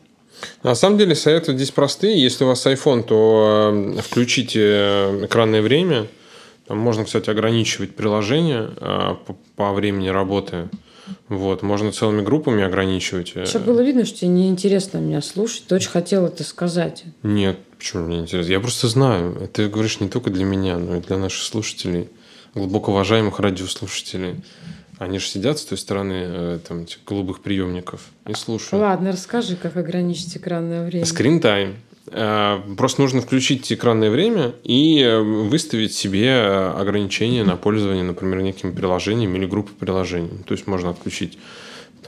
[0.62, 2.22] На самом деле советы здесь простые.
[2.22, 6.06] Если у вас iPhone, то э, включите э, экранное время.
[6.66, 8.70] Там можно, кстати, ограничивать приложение
[9.56, 10.68] по времени работы.
[11.28, 13.28] Вот, можно целыми группами ограничивать.
[13.28, 15.64] Сейчас было видно, что тебе неинтересно меня слушать.
[15.66, 17.04] Ты очень хотел это сказать.
[17.22, 18.52] Нет, почему мне интересно?
[18.52, 19.48] Я просто знаю.
[19.52, 22.08] Ты говоришь не только для меня, но и для наших слушателей,
[22.54, 24.36] глубоко уважаемых радиослушателей.
[24.98, 28.82] Они же сидят с той стороны э, там, голубых приемников и слушают.
[28.82, 31.04] Ладно, расскажи, как ограничить экранное время.
[31.04, 31.74] Time.
[32.08, 38.74] Э, Просто нужно включить экранное время и э, выставить себе ограничения на пользование, например, неким
[38.74, 40.42] приложением или группой приложений.
[40.46, 41.38] То есть можно отключить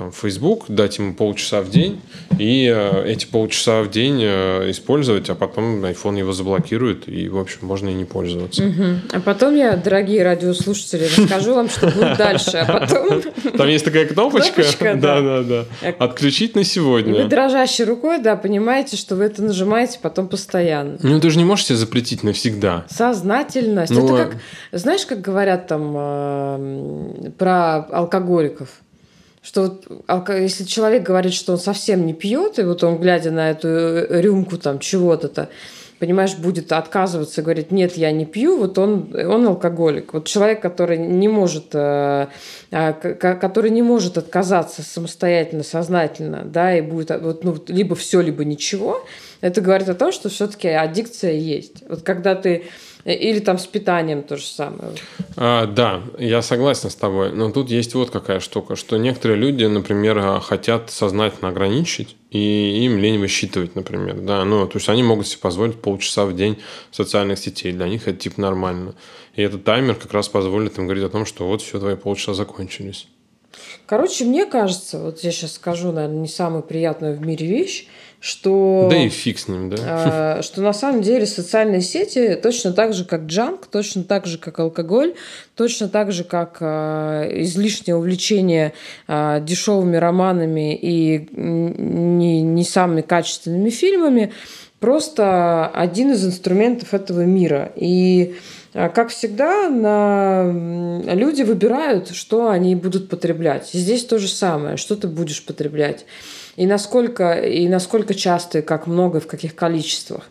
[0.00, 2.00] там, Facebook, дать ему полчаса в день,
[2.38, 7.38] и э, эти полчаса в день э, использовать, а потом iPhone его заблокирует, и, в
[7.38, 8.62] общем, можно и не пользоваться.
[8.62, 9.02] Мгм.
[9.12, 12.64] А потом я, дорогие радиослушатели, расскажу вам, что будет дальше.
[12.66, 13.22] А потом
[13.58, 14.62] Там есть такая кнопочка.
[14.62, 15.42] Кнопочка, Да, да.
[15.42, 15.64] да, да.
[15.82, 17.28] Э, Отключить на вы сегодня.
[17.28, 20.96] дрожащей рукой, да, понимаете, что вы это нажимаете потом постоянно.
[21.02, 22.86] Ну, ты же не можешь себе запретить навсегда.
[22.88, 23.92] Сознательность.
[23.92, 24.36] Ну, это как,
[24.72, 28.70] знаешь, как говорят там э, про алкоголиков?
[29.42, 33.50] Что вот если человек говорит, что он совсем не пьет, и вот он, глядя на
[33.50, 35.48] эту э, рюмку там чего-то-то,
[36.00, 40.14] понимаешь, будет отказываться и говорить, нет, я не пью, вот он, он алкоголик.
[40.14, 42.26] Вот человек, который не может, э,
[42.70, 48.20] а, который не может отказаться самостоятельно, сознательно, да, и будет а, вот, ну, либо все,
[48.22, 49.06] либо ничего,
[49.42, 51.82] это говорит о том, что все-таки аддикция есть.
[51.88, 52.64] Вот когда ты
[53.14, 54.92] или там с питанием то же самое.
[55.36, 57.32] А, да, я согласен с тобой.
[57.32, 62.84] Но тут есть вот какая штука, что некоторые люди, например, а, хотят сознательно ограничить, и
[62.84, 64.20] им лень высчитывать, например.
[64.20, 66.58] Да, ну, то есть они могут себе позволить полчаса в день
[66.90, 67.72] социальных сетей.
[67.72, 68.94] Для них это типа нормально.
[69.36, 72.34] И этот таймер как раз позволит им говорить о том, что вот все, твои полчаса
[72.34, 73.08] закончились.
[73.86, 77.88] Короче, мне кажется, вот я сейчас скажу, наверное, не самую приятную в мире вещь,
[78.20, 78.88] что...
[78.90, 80.36] Да и фиг с ним, да.
[80.38, 84.36] э, что на самом деле социальные сети точно так же, как джанк, точно так же,
[84.36, 85.14] как алкоголь,
[85.56, 88.74] точно так же, как э, излишнее увлечение
[89.08, 94.32] э, дешевыми романами и не, не самыми качественными фильмами,
[94.80, 97.72] просто один из инструментов этого мира.
[97.74, 98.36] И
[98.72, 100.44] как всегда, на...
[101.12, 103.68] люди выбирают, что они будут потреблять.
[103.72, 106.04] Здесь то же самое, что ты будешь потреблять.
[106.60, 110.24] И насколько, и насколько часто, и как много, в каких количествах.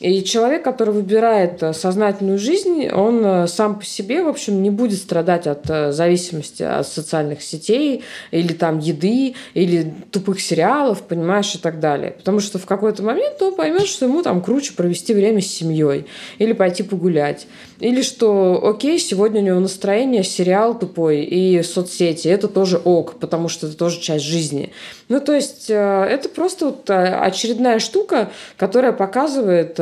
[0.00, 4.70] И человек, который выбирает э, сознательную жизнь, он э, сам по себе, в общем, не
[4.70, 11.54] будет страдать от э, зависимости от социальных сетей или там еды, или тупых сериалов, понимаешь,
[11.54, 12.12] и так далее.
[12.12, 16.06] Потому что в какой-то момент он поймет, что ему там круче провести время с семьей
[16.38, 17.46] или пойти погулять.
[17.78, 22.28] Или что, окей, сегодня у него настроение, сериал тупой и соцсети.
[22.28, 24.72] Это тоже ок, потому что это тоже часть жизни.
[25.08, 29.78] Ну, то есть, это просто вот очередная штука, которая показывает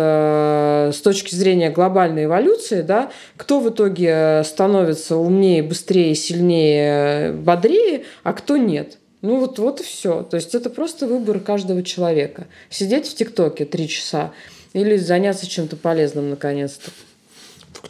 [0.93, 8.05] с точки зрения глобальной эволюции, да, кто в итоге э, становится умнее, быстрее, сильнее, бодрее,
[8.23, 8.99] а кто нет.
[9.21, 10.23] Ну вот, вот и все.
[10.23, 12.47] То есть это просто выбор каждого человека.
[12.71, 14.33] Сидеть в ТикТоке три часа
[14.73, 16.91] или заняться чем-то полезным наконец-то.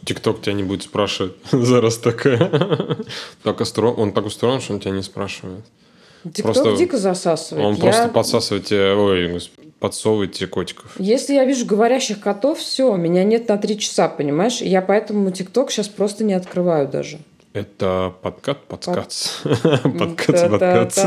[0.05, 2.97] ТикТок тебя не будет спрашивать за раз такая.
[3.43, 5.63] Так устроен, он так устроен, что он тебя не спрашивает.
[6.23, 7.65] ТикТок Просто дико засасывает.
[7.65, 10.95] Он Я- просто подсасывает тебе, ой, господи, подсовывает тебе котиков.
[10.99, 14.61] Если я вижу говорящих котов, все, меня нет на три часа, понимаешь?
[14.61, 17.19] Я поэтому ТикТок сейчас просто не открываю даже.
[17.53, 19.39] Это подкат, подкац.
[19.43, 20.99] Подкац, подкац.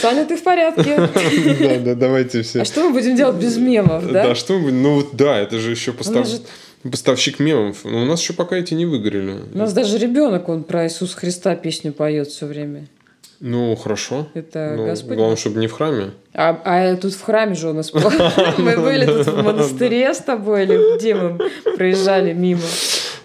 [0.00, 0.96] Саня, ты в порядке?
[1.60, 2.62] Да, да, давайте все.
[2.62, 4.28] А что мы будем делать без мемов, да?
[4.28, 7.84] Да, что мы, ну вот да, это же еще поставщик мемов.
[7.84, 9.38] Но у нас еще пока эти не выгорели.
[9.54, 12.88] У нас даже ребенок, он про Иисуса Христа песню поет все время.
[13.40, 14.28] Ну, хорошо.
[14.34, 15.16] Это Ну, Господь.
[15.16, 16.12] Главное, чтобы не в храме.
[16.32, 17.92] А, а тут в храме же у нас.
[18.58, 21.38] Мы были тут в монастыре с тобой, или где мы
[21.76, 22.62] проезжали мимо.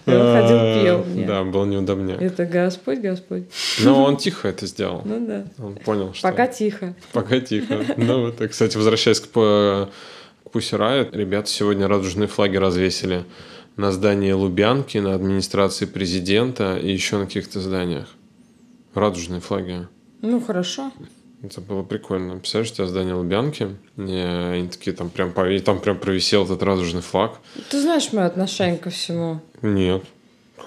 [0.04, 1.24] И он ходил, пел мне.
[1.24, 2.20] Э, Да, был неудобняк.
[2.20, 3.44] Это Господь, Господь.
[3.80, 5.02] Но он тихо это сделал.
[5.04, 5.44] Ну да.
[5.62, 6.28] Он понял, что...
[6.28, 6.94] Пока тихо.
[7.12, 7.84] Пока тихо.
[7.96, 9.28] Ну вот, кстати, возвращаясь к,
[10.52, 13.24] Pussy Riot, ребята сегодня радужные флаги развесили
[13.76, 18.08] на здании Лубянки, на администрации президента и еще на каких-то зданиях.
[18.94, 19.86] Радужные флаги.
[20.22, 20.92] Ну хорошо.
[21.42, 22.38] Это было прикольно.
[22.38, 26.62] Представляешь, у тебя здание Лубянки, и они такие там прям, и там прям провисел этот
[26.62, 27.40] радужный флаг.
[27.68, 29.40] Ты знаешь мое отношение ко всему.
[29.60, 30.04] Нет.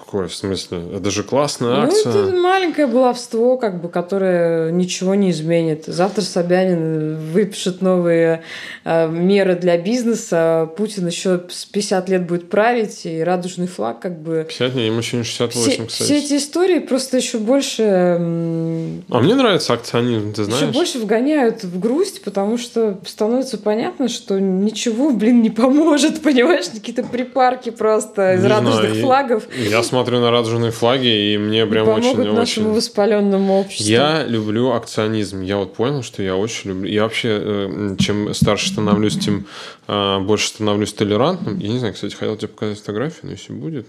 [0.06, 0.28] Какое?
[0.28, 0.82] В смысле?
[0.94, 2.10] Это же классная Ну, акция.
[2.12, 5.84] это маленькое баловство, как бы, которое ничего не изменит.
[5.86, 8.42] Завтра Собянин выпишет новые
[8.84, 10.70] э, меры для бизнеса.
[10.76, 14.46] Путин еще с 50 лет будет править, и радужный флаг, как бы.
[14.48, 16.02] 50, не, ему еще не 68, Все, кстати.
[16.04, 20.74] все эти истории просто еще больше, А мне нравится акционизм, ты еще знаешь?
[20.74, 27.02] больше вгоняют в грусть, потому что становится понятно, что ничего, блин, не поможет, понимаешь, какие-то
[27.02, 29.42] припарки просто из Не радужных знаю, я- флагов.
[29.56, 32.32] Я смотрю на радужные флаги, и мне прям Помогут очень...
[32.32, 32.76] нашему очень...
[32.76, 33.86] воспаленному обществу.
[33.86, 35.40] Я люблю акционизм.
[35.40, 36.90] Я вот понял, что я очень люблю.
[36.90, 39.46] Я вообще, э, чем старше становлюсь, тем
[39.88, 41.58] э, больше становлюсь толерантным.
[41.58, 43.86] Я не знаю, кстати, хотел тебе показать фотографию, но если будет,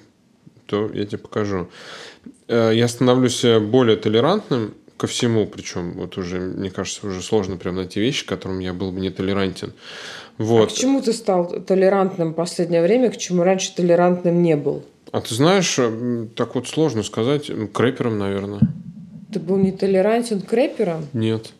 [0.66, 1.68] то я тебе покажу.
[2.48, 7.76] Э, я становлюсь более толерантным ко всему, причем вот уже, мне кажется, уже сложно прям
[7.76, 9.74] найти вещи, к которым я был бы не толерантен.
[10.38, 10.72] Вот.
[10.72, 14.84] А к чему ты стал толерантным в последнее время, к чему раньше толерантным не был?
[15.12, 18.62] А ты знаешь, м, так вот сложно сказать, к рэперам, наверное.
[19.32, 21.06] Ты был не толерантен к рэперам?
[21.14, 21.54] Нет.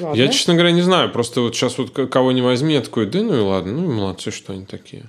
[0.00, 0.16] Ладно.
[0.20, 1.10] Я, честно говоря, не знаю.
[1.12, 3.94] Просто вот сейчас вот кого не возьми, я такой, да ну и ладно, ну и
[3.94, 5.04] молодцы, что они такие.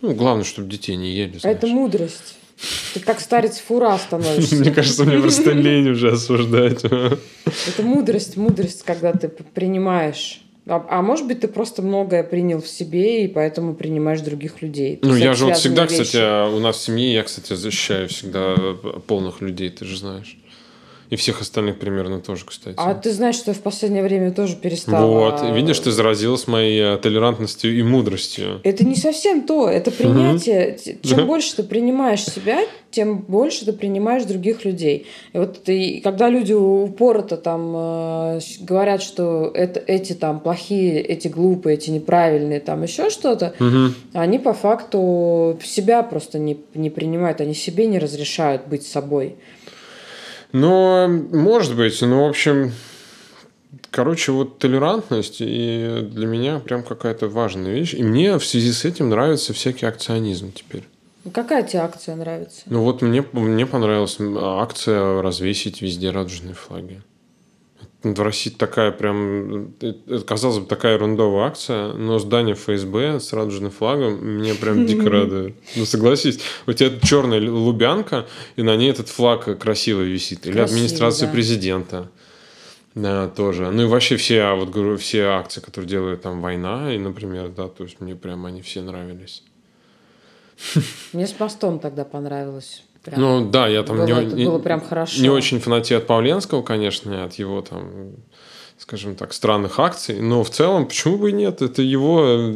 [0.00, 1.56] Ну, главное, чтобы детей не ели, А знаешь.
[1.58, 2.36] это мудрость.
[2.94, 4.54] Ты как старец фура становишься.
[4.60, 6.84] Мне кажется, мне просто лень уже осуждать.
[6.84, 10.42] Это мудрость, мудрость, когда ты принимаешь.
[10.66, 14.96] А, а может быть, ты просто многое принял в себе, и поэтому принимаешь других людей.
[14.96, 16.16] То Ну, я же вот всегда, кстати, вещи.
[16.18, 18.56] а у нас в семье, я, кстати, защищаю всегда
[19.06, 20.36] полных людей, ты же знаешь.
[21.10, 22.76] И всех остальных примерно тоже, кстати.
[22.78, 25.06] А ты знаешь, что я в последнее время тоже перестала...
[25.30, 28.60] Вот, видишь, ты заразилась моей э, толерантностью и мудростью.
[28.62, 30.72] Это не совсем то, это принятие.
[30.72, 32.60] Т- Чем больше ты принимаешь себя,
[32.92, 35.06] тем больше ты принимаешь других людей.
[35.32, 41.26] И вот ты, когда люди упорото там э, говорят, что это, эти там плохие, эти
[41.26, 43.94] глупые, эти неправильные, там еще что-то, Мгм.
[44.12, 49.34] они по факту себя просто не, не принимают, они себе не разрешают быть собой.
[50.52, 52.72] Ну, может быть, ну, в общем,
[53.90, 57.94] короче, вот толерантность и для меня прям какая-то важная вещь.
[57.94, 60.84] И мне в связи с этим нравится всякий акционизм теперь.
[61.24, 62.62] Ну, Какая тебе акция нравится?
[62.66, 67.02] Ну вот мне, мне понравилась акция развесить везде радужные флаги.
[68.02, 73.70] В России такая прям, это, казалось бы, такая ерундовая акция, но здание ФСБ с радужным
[73.70, 75.54] флагом меня прям дико радует.
[75.76, 78.26] Ну, согласись, у тебя черная лубянка,
[78.56, 80.46] и на ней этот флаг красиво висит.
[80.46, 81.32] Или администрация да.
[81.34, 82.10] президента.
[82.94, 83.70] Да, тоже.
[83.70, 87.50] Ну и вообще все, а вот говорю, все акции, которые делают там война, и, например,
[87.50, 89.42] да, то есть мне прям они все нравились.
[91.12, 92.82] Мне с мостом тогда понравилось.
[93.04, 93.20] Прям.
[93.20, 95.22] Ну да, я там было, не, было прям хорошо.
[95.22, 98.16] не очень фанатею от Павленского, конечно, от его там,
[98.80, 101.60] скажем так, странных акций, но в целом почему бы и нет?
[101.60, 102.54] Это его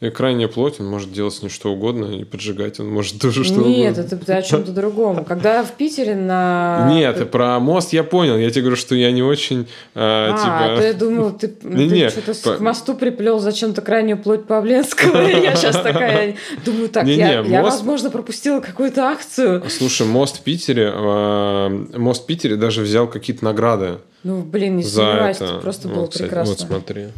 [0.00, 3.42] э, крайняя плоть, он может делать с ней что угодно и поджигать, он может тоже
[3.42, 4.00] что Нет, угодно.
[4.00, 5.24] это ты о чем-то другом.
[5.24, 6.88] Когда в Питере на...
[6.92, 8.36] Нет, про мост я понял.
[8.36, 9.64] Я тебе говорю, что я не очень э,
[9.94, 10.86] А, типа.
[10.86, 15.20] я думал, ты, ты что-то к мосту приплел зачем-то крайнюю плоть Павленского.
[15.20, 19.64] Я сейчас такая думаю, так, я, возможно, пропустила какую-то акцию.
[19.68, 24.82] Слушай, мост в Питере, э, мост в Питере даже взял какие-то награды Ну, блин, не
[24.82, 25.58] сомневаюсь, это.
[25.58, 26.50] просто Вот, было кстати, прекрасно.
[26.52, 27.08] Вот смотри.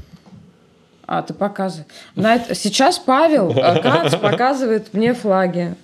[1.07, 1.87] А, ты показывай.
[2.17, 5.75] На Сейчас Павел э, Кац показывает мне флаги.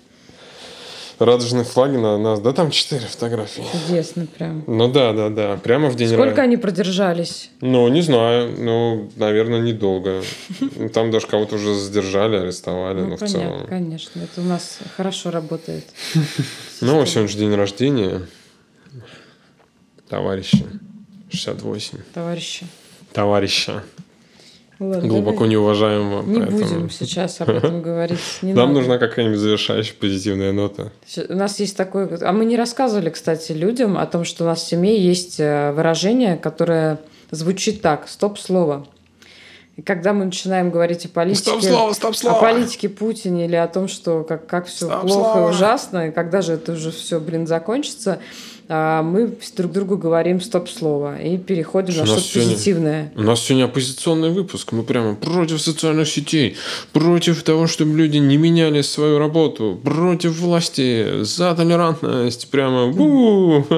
[1.18, 2.40] Радужные флаги на нас.
[2.40, 3.62] Да там четыре фотографии.
[3.86, 4.64] Чудесно прям.
[4.66, 5.56] Ну да, да, да.
[5.56, 7.50] Прямо в день Сколько ра- они продержались?
[7.60, 8.52] Ну, не знаю.
[8.58, 10.22] Ну, наверное, недолго.
[10.60, 13.66] Ну, Там даже кого-то уже задержали, арестовали, Ну, но в понятно, целом.
[13.68, 14.20] конечно.
[14.20, 15.84] Это у нас хорошо работает.
[16.80, 18.22] Ну, сегодня же день рождения.
[20.08, 20.66] Товарищи.
[21.34, 21.98] 68.
[22.12, 22.66] Товарищи.
[23.12, 23.82] Товарища.
[24.80, 26.22] Ладно, Глубоко давай неуважаемого.
[26.22, 28.18] Не поэтому будем сейчас об этом говорить.
[28.42, 28.80] Не Нам надо.
[28.80, 30.90] нужна какая-нибудь завершающая позитивная нота.
[31.28, 32.18] У нас есть такое...
[32.20, 35.72] А мы не рассказывали, кстати, людям о том, что у нас в семье есть э,
[35.72, 36.98] выражение, которое
[37.30, 38.08] звучит так.
[38.08, 38.86] Стоп-слово.
[39.76, 41.60] И когда мы начинаем говорить о политике...
[41.92, 45.48] стоп О политике Путине или о том, что как, как все Стоп плохо слово.
[45.48, 48.20] и ужасно, и когда же это уже все, блин, закончится,
[48.68, 53.12] а, мы друг другу говорим стоп-слово и переходим на что-то сегодня- позитивное.
[53.16, 54.70] У нас сегодня оппозиционный выпуск.
[54.70, 56.56] Мы прямо против социальных сетей,
[56.92, 63.64] против того, чтобы люди не меняли свою работу, против власти, за толерантность, прямо у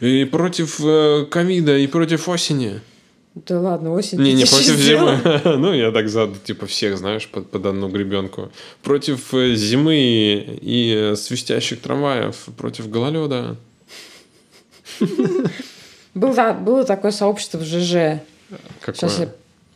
[0.00, 2.80] И против э, ковида, и против осени.
[3.36, 4.18] Да ладно, осень.
[4.18, 5.20] Не, не против зимы.
[5.58, 8.50] Ну, я так за, типа, всех, знаешь, под, под одну гребенку.
[8.82, 9.96] Против э, зимы
[10.62, 13.56] и э, свистящих трамваев, против гололеда.
[16.14, 18.22] Было, было такое сообщество в ЖЖ.
[18.80, 18.94] Какое?
[18.94, 19.28] Сейчас я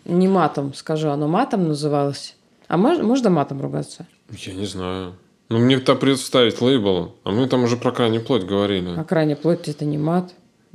[0.06, 2.36] не матом скажу, оно матом называлось.
[2.66, 4.06] А мож- можно матом ругаться?
[4.30, 5.14] Я не знаю.
[5.50, 8.94] Ну, мне то придется ставить лейбл, а мы там уже про крайнюю плоть говорили.
[8.96, 10.32] А крайняя плоть это не мат.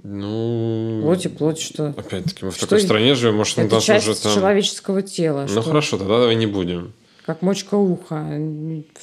[0.07, 0.99] Ну...
[1.01, 1.87] Плоть и плоть что?
[1.97, 4.33] Опять-таки, мы в Что такой стране живем, может, Это нас часть уже там...
[4.33, 5.41] человеческого тела.
[5.41, 5.61] Ну, что?
[5.63, 6.93] хорошо, тогда давай не будем.
[7.25, 8.23] Как мочка уха.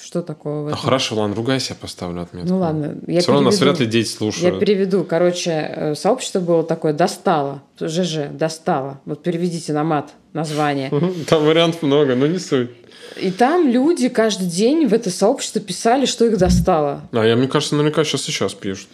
[0.01, 0.79] Что такого в Ну, этом?
[0.79, 2.49] хорошо, ладно, ругайся, я поставлю отметку.
[2.51, 4.61] Ну ладно, я Все равно нас вряд ли дети Я слушают.
[4.61, 5.03] переведу.
[5.03, 7.63] Короче, э, сообщество было такое «достало».
[7.81, 9.01] ЖЖ, «достало».
[9.07, 10.13] Вот переведите на мат.
[10.35, 10.91] название.
[11.29, 12.71] Там вариантов много, но не суть.
[13.17, 17.03] И там люди каждый день в это сообщество писали, что их достало.
[17.13, 18.89] А я, мне кажется, наверняка сейчас и сейчас пишут.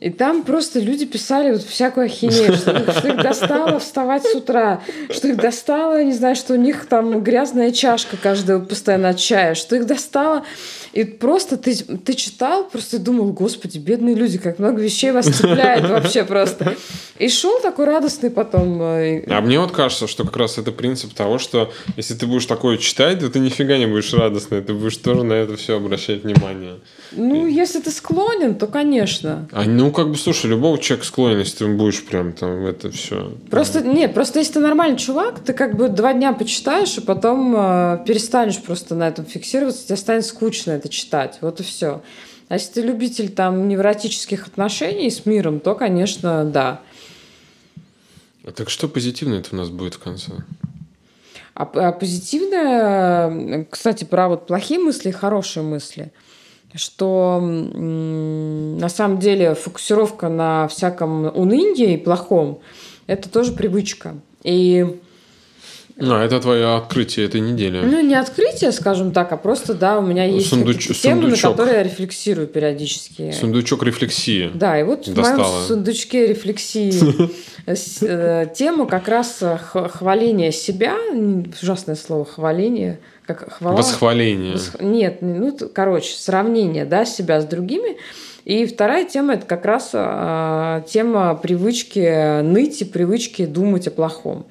[0.00, 4.34] И там просто люди писали вот всякую ахинею, что, их, что их достало вставать с
[4.34, 9.18] утра, что их достало, не знаю, что у них там грязная чашка каждого постоянно от
[9.18, 10.44] чая, что их достало
[10.92, 15.88] и просто ты, ты читал, просто думал, господи, бедные люди, как много вещей вас цепляет
[15.88, 16.76] вообще просто.
[17.18, 18.82] И шел такой радостный потом.
[18.82, 22.46] Э, а мне вот кажется, что как раз это принцип того, что если ты будешь
[22.46, 26.24] такое читать, то ты нифига не будешь радостный, ты будешь тоже на это все обращать
[26.24, 26.80] внимание.
[27.12, 27.52] Ну, и...
[27.52, 29.48] если ты склонен, то конечно.
[29.52, 32.90] А ну, как бы, слушай, любого человека склонен, если ты будешь прям там в это
[32.90, 33.32] все.
[33.50, 37.54] Просто, нет, просто если ты нормальный чувак, ты как бы два дня почитаешь, и потом
[37.56, 41.38] э, перестанешь просто на этом фиксироваться, тебе станет скучно это читать.
[41.40, 42.02] Вот и все.
[42.48, 46.80] А если ты любитель там невротических отношений с миром, то, конечно, да.
[48.44, 50.32] А так что позитивное это у нас будет в конце?
[51.54, 56.12] А, а позитивное, кстати, про вот плохие мысли и хорошие мысли,
[56.74, 62.60] что на самом деле фокусировка на всяком унынии и плохом–
[63.06, 64.16] это тоже привычка.
[64.42, 65.00] И
[65.96, 67.80] ну, это твое открытие этой недели.
[67.80, 70.88] Ну, не открытие, скажем так, а просто, да, у меня есть Сундуч...
[71.00, 71.42] темы, сундучок.
[71.42, 73.32] на которые я рефлексирую периодически.
[73.32, 74.50] Сундучок рефлексии.
[74.54, 75.44] Да, и вот Достала.
[75.44, 77.30] в моем сундучке рефлексии
[78.02, 80.96] э, тему как раз э, хваление себя,
[81.62, 83.76] ужасное слово хваление, как хвала...
[83.76, 84.56] Восхваление.
[84.80, 87.96] Нет, ну, короче, сравнение, да, себя с другими.
[88.44, 94.46] И вторая тема– это как раз э, тема привычки ныть и привычки думать о плохом.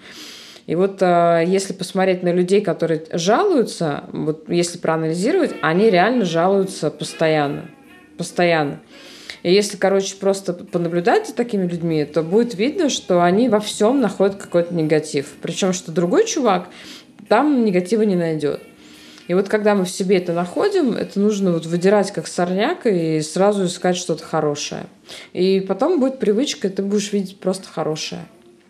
[0.68, 6.92] И вот э, если посмотреть на людей, которые жалуются, вот если проанализировать, они реально жалуются
[6.92, 7.66] постоянно.
[8.18, 8.80] Постоянно.
[9.44, 14.00] И если, короче, просто понаблюдать за такими людьми, то будет видно, что они во всем
[14.00, 15.34] находят какой-то негатив.
[15.42, 16.68] Причем, что другой чувак
[17.28, 18.62] там негатива не найдет.
[19.28, 23.22] И вот когда мы в себе это находим, это нужно вот выдирать как сорняк и
[23.22, 24.88] сразу искать что-то хорошее.
[25.32, 28.22] И потом будет привычка, и ты будешь видеть просто хорошее.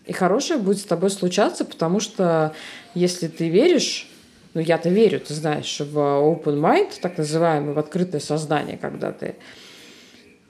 [0.06, 2.54] И хорошее будет с тобой случаться, потому что
[2.96, 4.10] если ты веришь,
[4.54, 9.36] ну я-то верю, ты знаешь, в open mind, так называемый, в открытое сознание, когда ты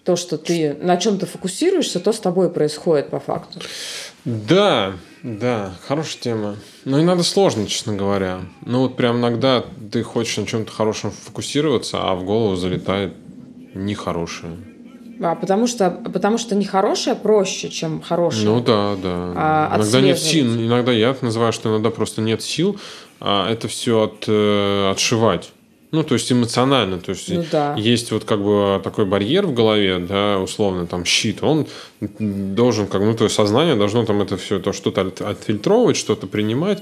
[0.04, 3.60] то, что ты на чем то фокусируешься, то с тобой происходит по факту.
[4.26, 6.56] Да, да, хорошая тема.
[6.86, 8.41] Но иногда сложно, честно говоря.
[8.66, 13.14] Ну вот прям иногда ты хочешь на чем-то хорошем фокусироваться, а в голову залетает
[13.76, 14.58] нехорошее.
[15.22, 18.45] А, потому что, потому что нехорошее проще, чем хорошее.
[18.45, 19.34] Ну да, да.
[19.36, 20.45] А, иногда нет сил.
[20.55, 22.78] Иногда я называю, что иногда просто нет сил
[23.22, 25.51] а это все от, э, отшивать.
[25.92, 27.76] Ну, то есть эмоционально, то есть ну, да.
[27.78, 31.68] есть вот как бы такой барьер в голове, да, условно, там щит, он
[32.00, 36.82] должен, как ну, твое сознание должно там это все, то что-то отфильтровывать, что-то принимать,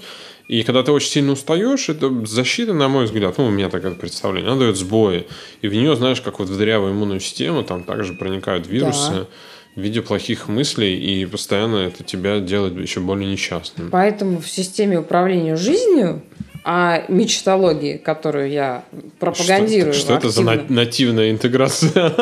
[0.50, 3.92] и когда ты очень сильно устаешь, это защита, на мой взгляд, ну, у меня такое
[3.92, 5.28] представление, она дает сбои.
[5.62, 9.28] И в нее, знаешь, как вот в дырявую иммунную систему, там также проникают вирусы да.
[9.76, 13.92] в виде плохих мыслей, и постоянно это тебя делает еще более несчастным.
[13.92, 16.24] Поэтому в системе управления жизнью
[16.64, 18.84] а мечтологии, которую я
[19.20, 19.94] пропагандирую.
[19.94, 22.14] Что, что это за нативная интеграция?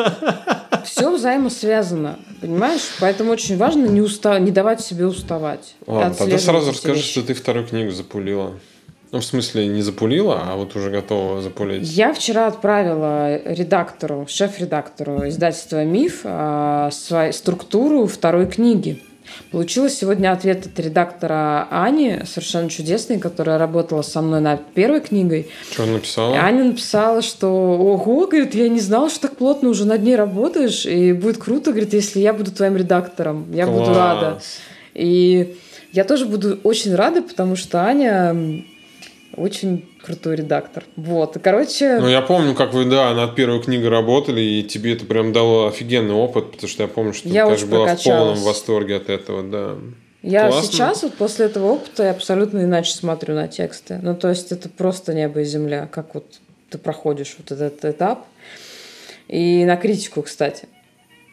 [0.84, 2.82] Все взаимосвязано, понимаешь?
[3.00, 4.38] Поэтому очень важно не, уста...
[4.38, 5.74] не давать себе уставать.
[5.86, 7.10] Ладно, тогда сразу расскажи, вещи.
[7.10, 8.54] что ты вторую книгу запулила.
[9.10, 11.88] Ну, в смысле, не запулила, а вот уже готова запулить.
[11.88, 19.02] Я вчера отправила редактору, шеф-редактору издательства «Миф» э, свою структуру второй книги.
[19.50, 25.48] Получилось сегодня ответ от редактора Ани, совершенно чудесный, которая работала со мной над первой книгой.
[25.70, 26.36] Что она написала?
[26.36, 30.84] Аня написала, что ого, говорит, я не знала, что так плотно уже над ней работаешь,
[30.84, 33.46] и будет круто, говорит, если я буду твоим редактором.
[33.52, 33.78] Я Класс.
[33.78, 34.42] буду рада.
[34.94, 35.56] И
[35.92, 38.64] я тоже буду очень рада, потому что Аня
[39.38, 40.84] очень крутой редактор.
[40.96, 41.98] Вот, и, короче...
[41.98, 45.68] Ну, я помню, как вы, да, над первой книгой работали, и тебе это прям дало
[45.68, 49.08] офигенный опыт, потому что я помню, что я ты тоже была в полном восторге от
[49.08, 49.76] этого, да.
[50.22, 50.72] Я Классно.
[50.72, 54.00] сейчас вот после этого опыта я абсолютно иначе смотрю на тексты.
[54.02, 56.26] Ну, то есть это просто небо и земля, как вот
[56.70, 58.26] ты проходишь вот этот этап.
[59.28, 60.68] И на критику, кстати.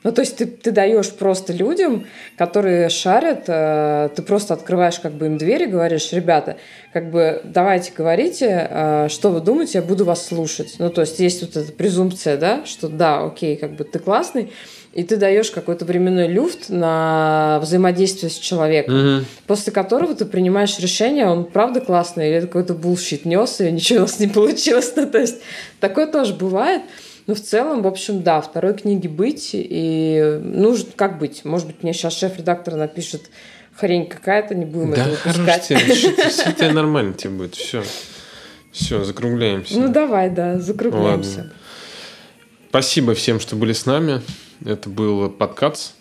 [0.06, 2.06] Ну, то есть ты, ты даешь просто людям,
[2.38, 6.58] которые шарят, э, ты просто открываешь как бы им дверь и говоришь, ребята,
[6.94, 10.76] как бы давайте говорите, э, что вы думаете, я буду вас слушать.
[10.78, 14.52] Ну, то есть есть вот эта презумпция, да, что да, окей, как бы ты классный,
[14.94, 19.26] и ты даешь какой-то временной люфт на взаимодействие с человеком, mm-hmm.
[19.48, 24.00] после которого ты принимаешь решение, он правда классный или это какой-то bullshit нес, и ничего
[24.00, 24.94] у нас не получилось.
[24.96, 25.42] Ну, то есть
[25.80, 26.84] такое тоже бывает.
[27.28, 29.52] Ну, в целом, в общем, да, второй книги быть.
[29.54, 31.44] И, ну, как быть?
[31.44, 33.30] Может быть, мне сейчас шеф-редактор напишет
[33.76, 35.68] хрень какая-то, не будем Да, это выпускать.
[35.68, 37.84] тебе, все, тебе нормально тебе будет, все.
[38.72, 39.80] Все, закругляемся.
[39.80, 41.38] Ну давай, да, закругляемся.
[41.38, 41.54] Ладно.
[42.70, 44.22] Спасибо всем, что были с нами.
[44.66, 45.94] Это был подкаст.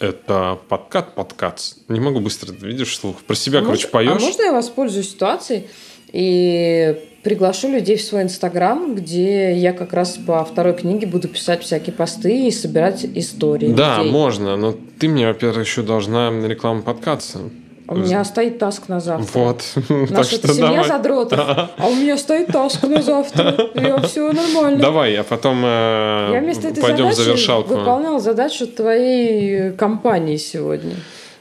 [0.00, 1.78] Это подкат, подкаст.
[1.88, 3.18] Не могу быстро, видишь, слух.
[3.22, 4.10] Про себя, А короче, можно- поешь.
[4.22, 5.68] А можно я воспользуюсь ситуацией
[6.12, 11.62] и приглашу людей в свой инстаграм, где я как раз по второй книге буду писать
[11.62, 13.72] всякие посты и собирать истории.
[13.72, 14.12] Да, людей.
[14.12, 17.38] можно, но ты мне, во-первых, еще должна рекламу подкатса.
[17.90, 19.40] А У меня стоит таск на завтра.
[19.40, 19.62] Вот.
[19.88, 20.88] так Наша что это семья давай.
[20.88, 21.38] задротов.
[21.40, 23.56] А у меня стоит таск на завтра.
[23.74, 24.78] Я все нормально.
[24.78, 27.76] Давай, а потом э, Я вместо этой пойдем задачи завершалку.
[27.76, 30.96] выполнял задачу твоей компании сегодня.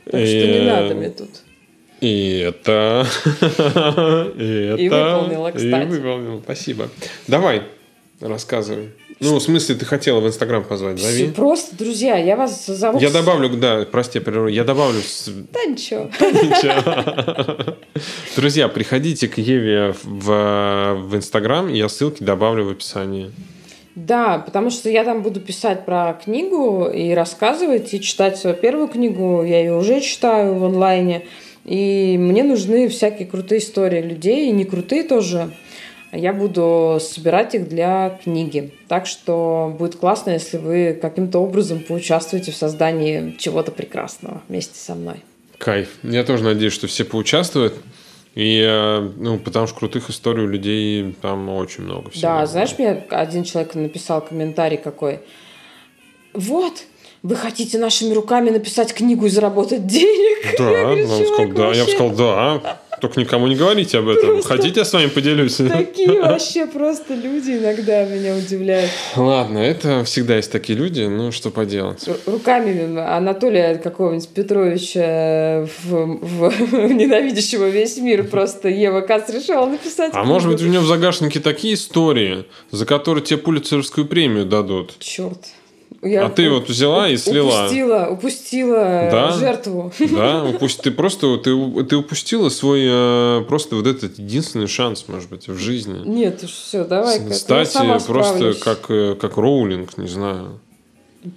[0.05, 1.31] Так что не И- надо мне тут.
[2.01, 3.05] И это...
[4.37, 4.75] И.
[4.77, 5.87] И выполнила, И кстати.
[5.87, 6.89] выполнил, спасибо.
[7.27, 7.63] Давай,
[8.21, 8.89] рассказывай.
[9.19, 11.31] Ну, в смысле, ты хотела в Инстаграм позвать, зови.
[11.31, 12.99] просто, друзья, я вас зову.
[12.99, 15.01] Я добавлю, да, прости, прерву, я добавлю...
[15.51, 16.11] Да ничего.
[18.35, 23.31] Друзья, приходите к Еве в, в Инстаграм, я ссылки добавлю в описании.
[23.95, 28.87] Да, потому что я там буду писать про книгу и рассказывать, и читать свою первую
[28.87, 29.43] книгу.
[29.43, 31.25] Я ее уже читаю в онлайне.
[31.67, 35.51] И мне нужны всякие крутые истории людей, и не крутые тоже.
[36.13, 38.73] Я буду собирать их для книги.
[38.87, 44.95] Так что будет классно, если вы каким-то образом поучаствуете в создании чего-то прекрасного вместе со
[44.95, 45.17] мной.
[45.57, 45.89] Кайф.
[46.03, 47.73] Я тоже надеюсь, что все поучаствуют.
[48.35, 52.21] И, э, ну, потому что крутых историй у людей там очень много всего.
[52.21, 55.19] Да, знаешь, мне один человек написал комментарий какой.
[56.33, 56.73] Вот,
[57.23, 60.55] вы хотите нашими руками написать книгу и заработать денег?
[60.57, 61.71] Да, Я говорю, он сказал, «Чувак, да.
[61.73, 62.79] Я бы сказал, да.
[62.99, 64.25] Только никому не говорите об этом.
[64.27, 65.57] Просто- Хотите, я с вами поделюсь?
[65.57, 68.89] Такие вообще просто люди иногда меня удивляют.
[69.15, 72.07] Ладно, это всегда есть такие люди, ну, что поделать.
[72.07, 76.51] Ру- Руками Анатолия какого-нибудь Петровича, в, в-
[76.91, 81.39] ненавидящего весь мир, просто Ева Кац решила написать А может быть, у него в загашнике
[81.39, 84.95] такие истории, за которые тебе Пулицеровскую премию дадут.
[84.99, 85.37] Черт.
[86.01, 87.65] А ты вот взяла и слила.
[87.65, 89.31] Упустила, упустила Да?
[89.31, 89.91] жертву.
[90.11, 95.29] Да, упусти, ты просто ты, ты упустила свой э, просто вот этот единственный шанс, может
[95.29, 96.01] быть, в жизни.
[96.05, 97.19] Нет уж, все, давай.
[97.21, 100.59] я Стать сама э, просто как, э, как Роулинг, не знаю.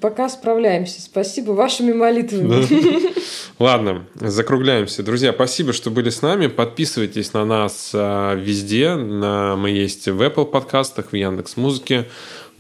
[0.01, 1.01] Пока справляемся.
[1.01, 3.13] Спасибо вашими молитвами.
[3.59, 5.03] Ладно, закругляемся.
[5.03, 6.47] Друзья, спасибо, что были с нами.
[6.49, 8.95] Подписывайтесь на нас везде.
[8.95, 12.07] На, мы есть в Apple подкастах, в Яндекс Музыке,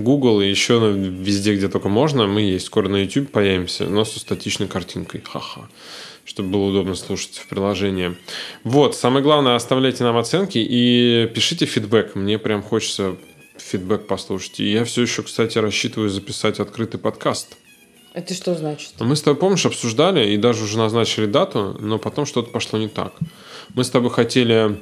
[0.02, 2.26] Google и еще везде, где только можно.
[2.26, 2.66] Мы есть.
[2.66, 5.22] Скоро на YouTube появимся, но со статичной картинкой.
[5.24, 5.68] Ха-ха.
[6.24, 8.16] Чтобы было удобно слушать в приложении.
[8.64, 12.14] Вот, самое главное, оставляйте нам оценки и пишите фидбэк.
[12.14, 13.16] Мне прям хочется
[13.56, 14.60] фидбэк послушать.
[14.60, 17.56] И я все еще, кстати, рассчитываю записать открытый подкаст.
[18.12, 18.94] Это что значит?
[18.98, 22.88] Мы с тобой, помнишь, обсуждали и даже уже назначили дату, но потом что-то пошло не
[22.88, 23.12] так.
[23.74, 24.80] Мы с тобой хотели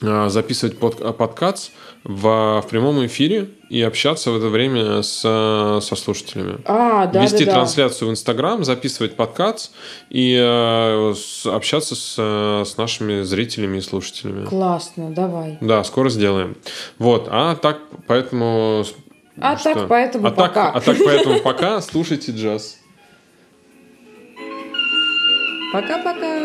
[0.00, 1.72] а, записывать под, а, подкаст
[2.08, 6.56] в, в прямом эфире и общаться в это время с, со слушателями.
[6.64, 7.52] А, да, Вести да, да.
[7.58, 9.72] трансляцию в Инстаграм, записывать подкаст
[10.08, 12.14] и э, с- общаться с,
[12.64, 14.46] с нашими зрителями и слушателями.
[14.46, 15.58] Классно, давай.
[15.60, 16.56] Да, скоро сделаем.
[16.98, 18.84] Вот, а так, поэтому...
[19.38, 19.74] А что?
[19.74, 20.70] так, поэтому а так, пока.
[20.70, 21.80] а так, поэтому пока.
[21.82, 22.78] Слушайте джаз.
[25.74, 26.40] Пока-пока.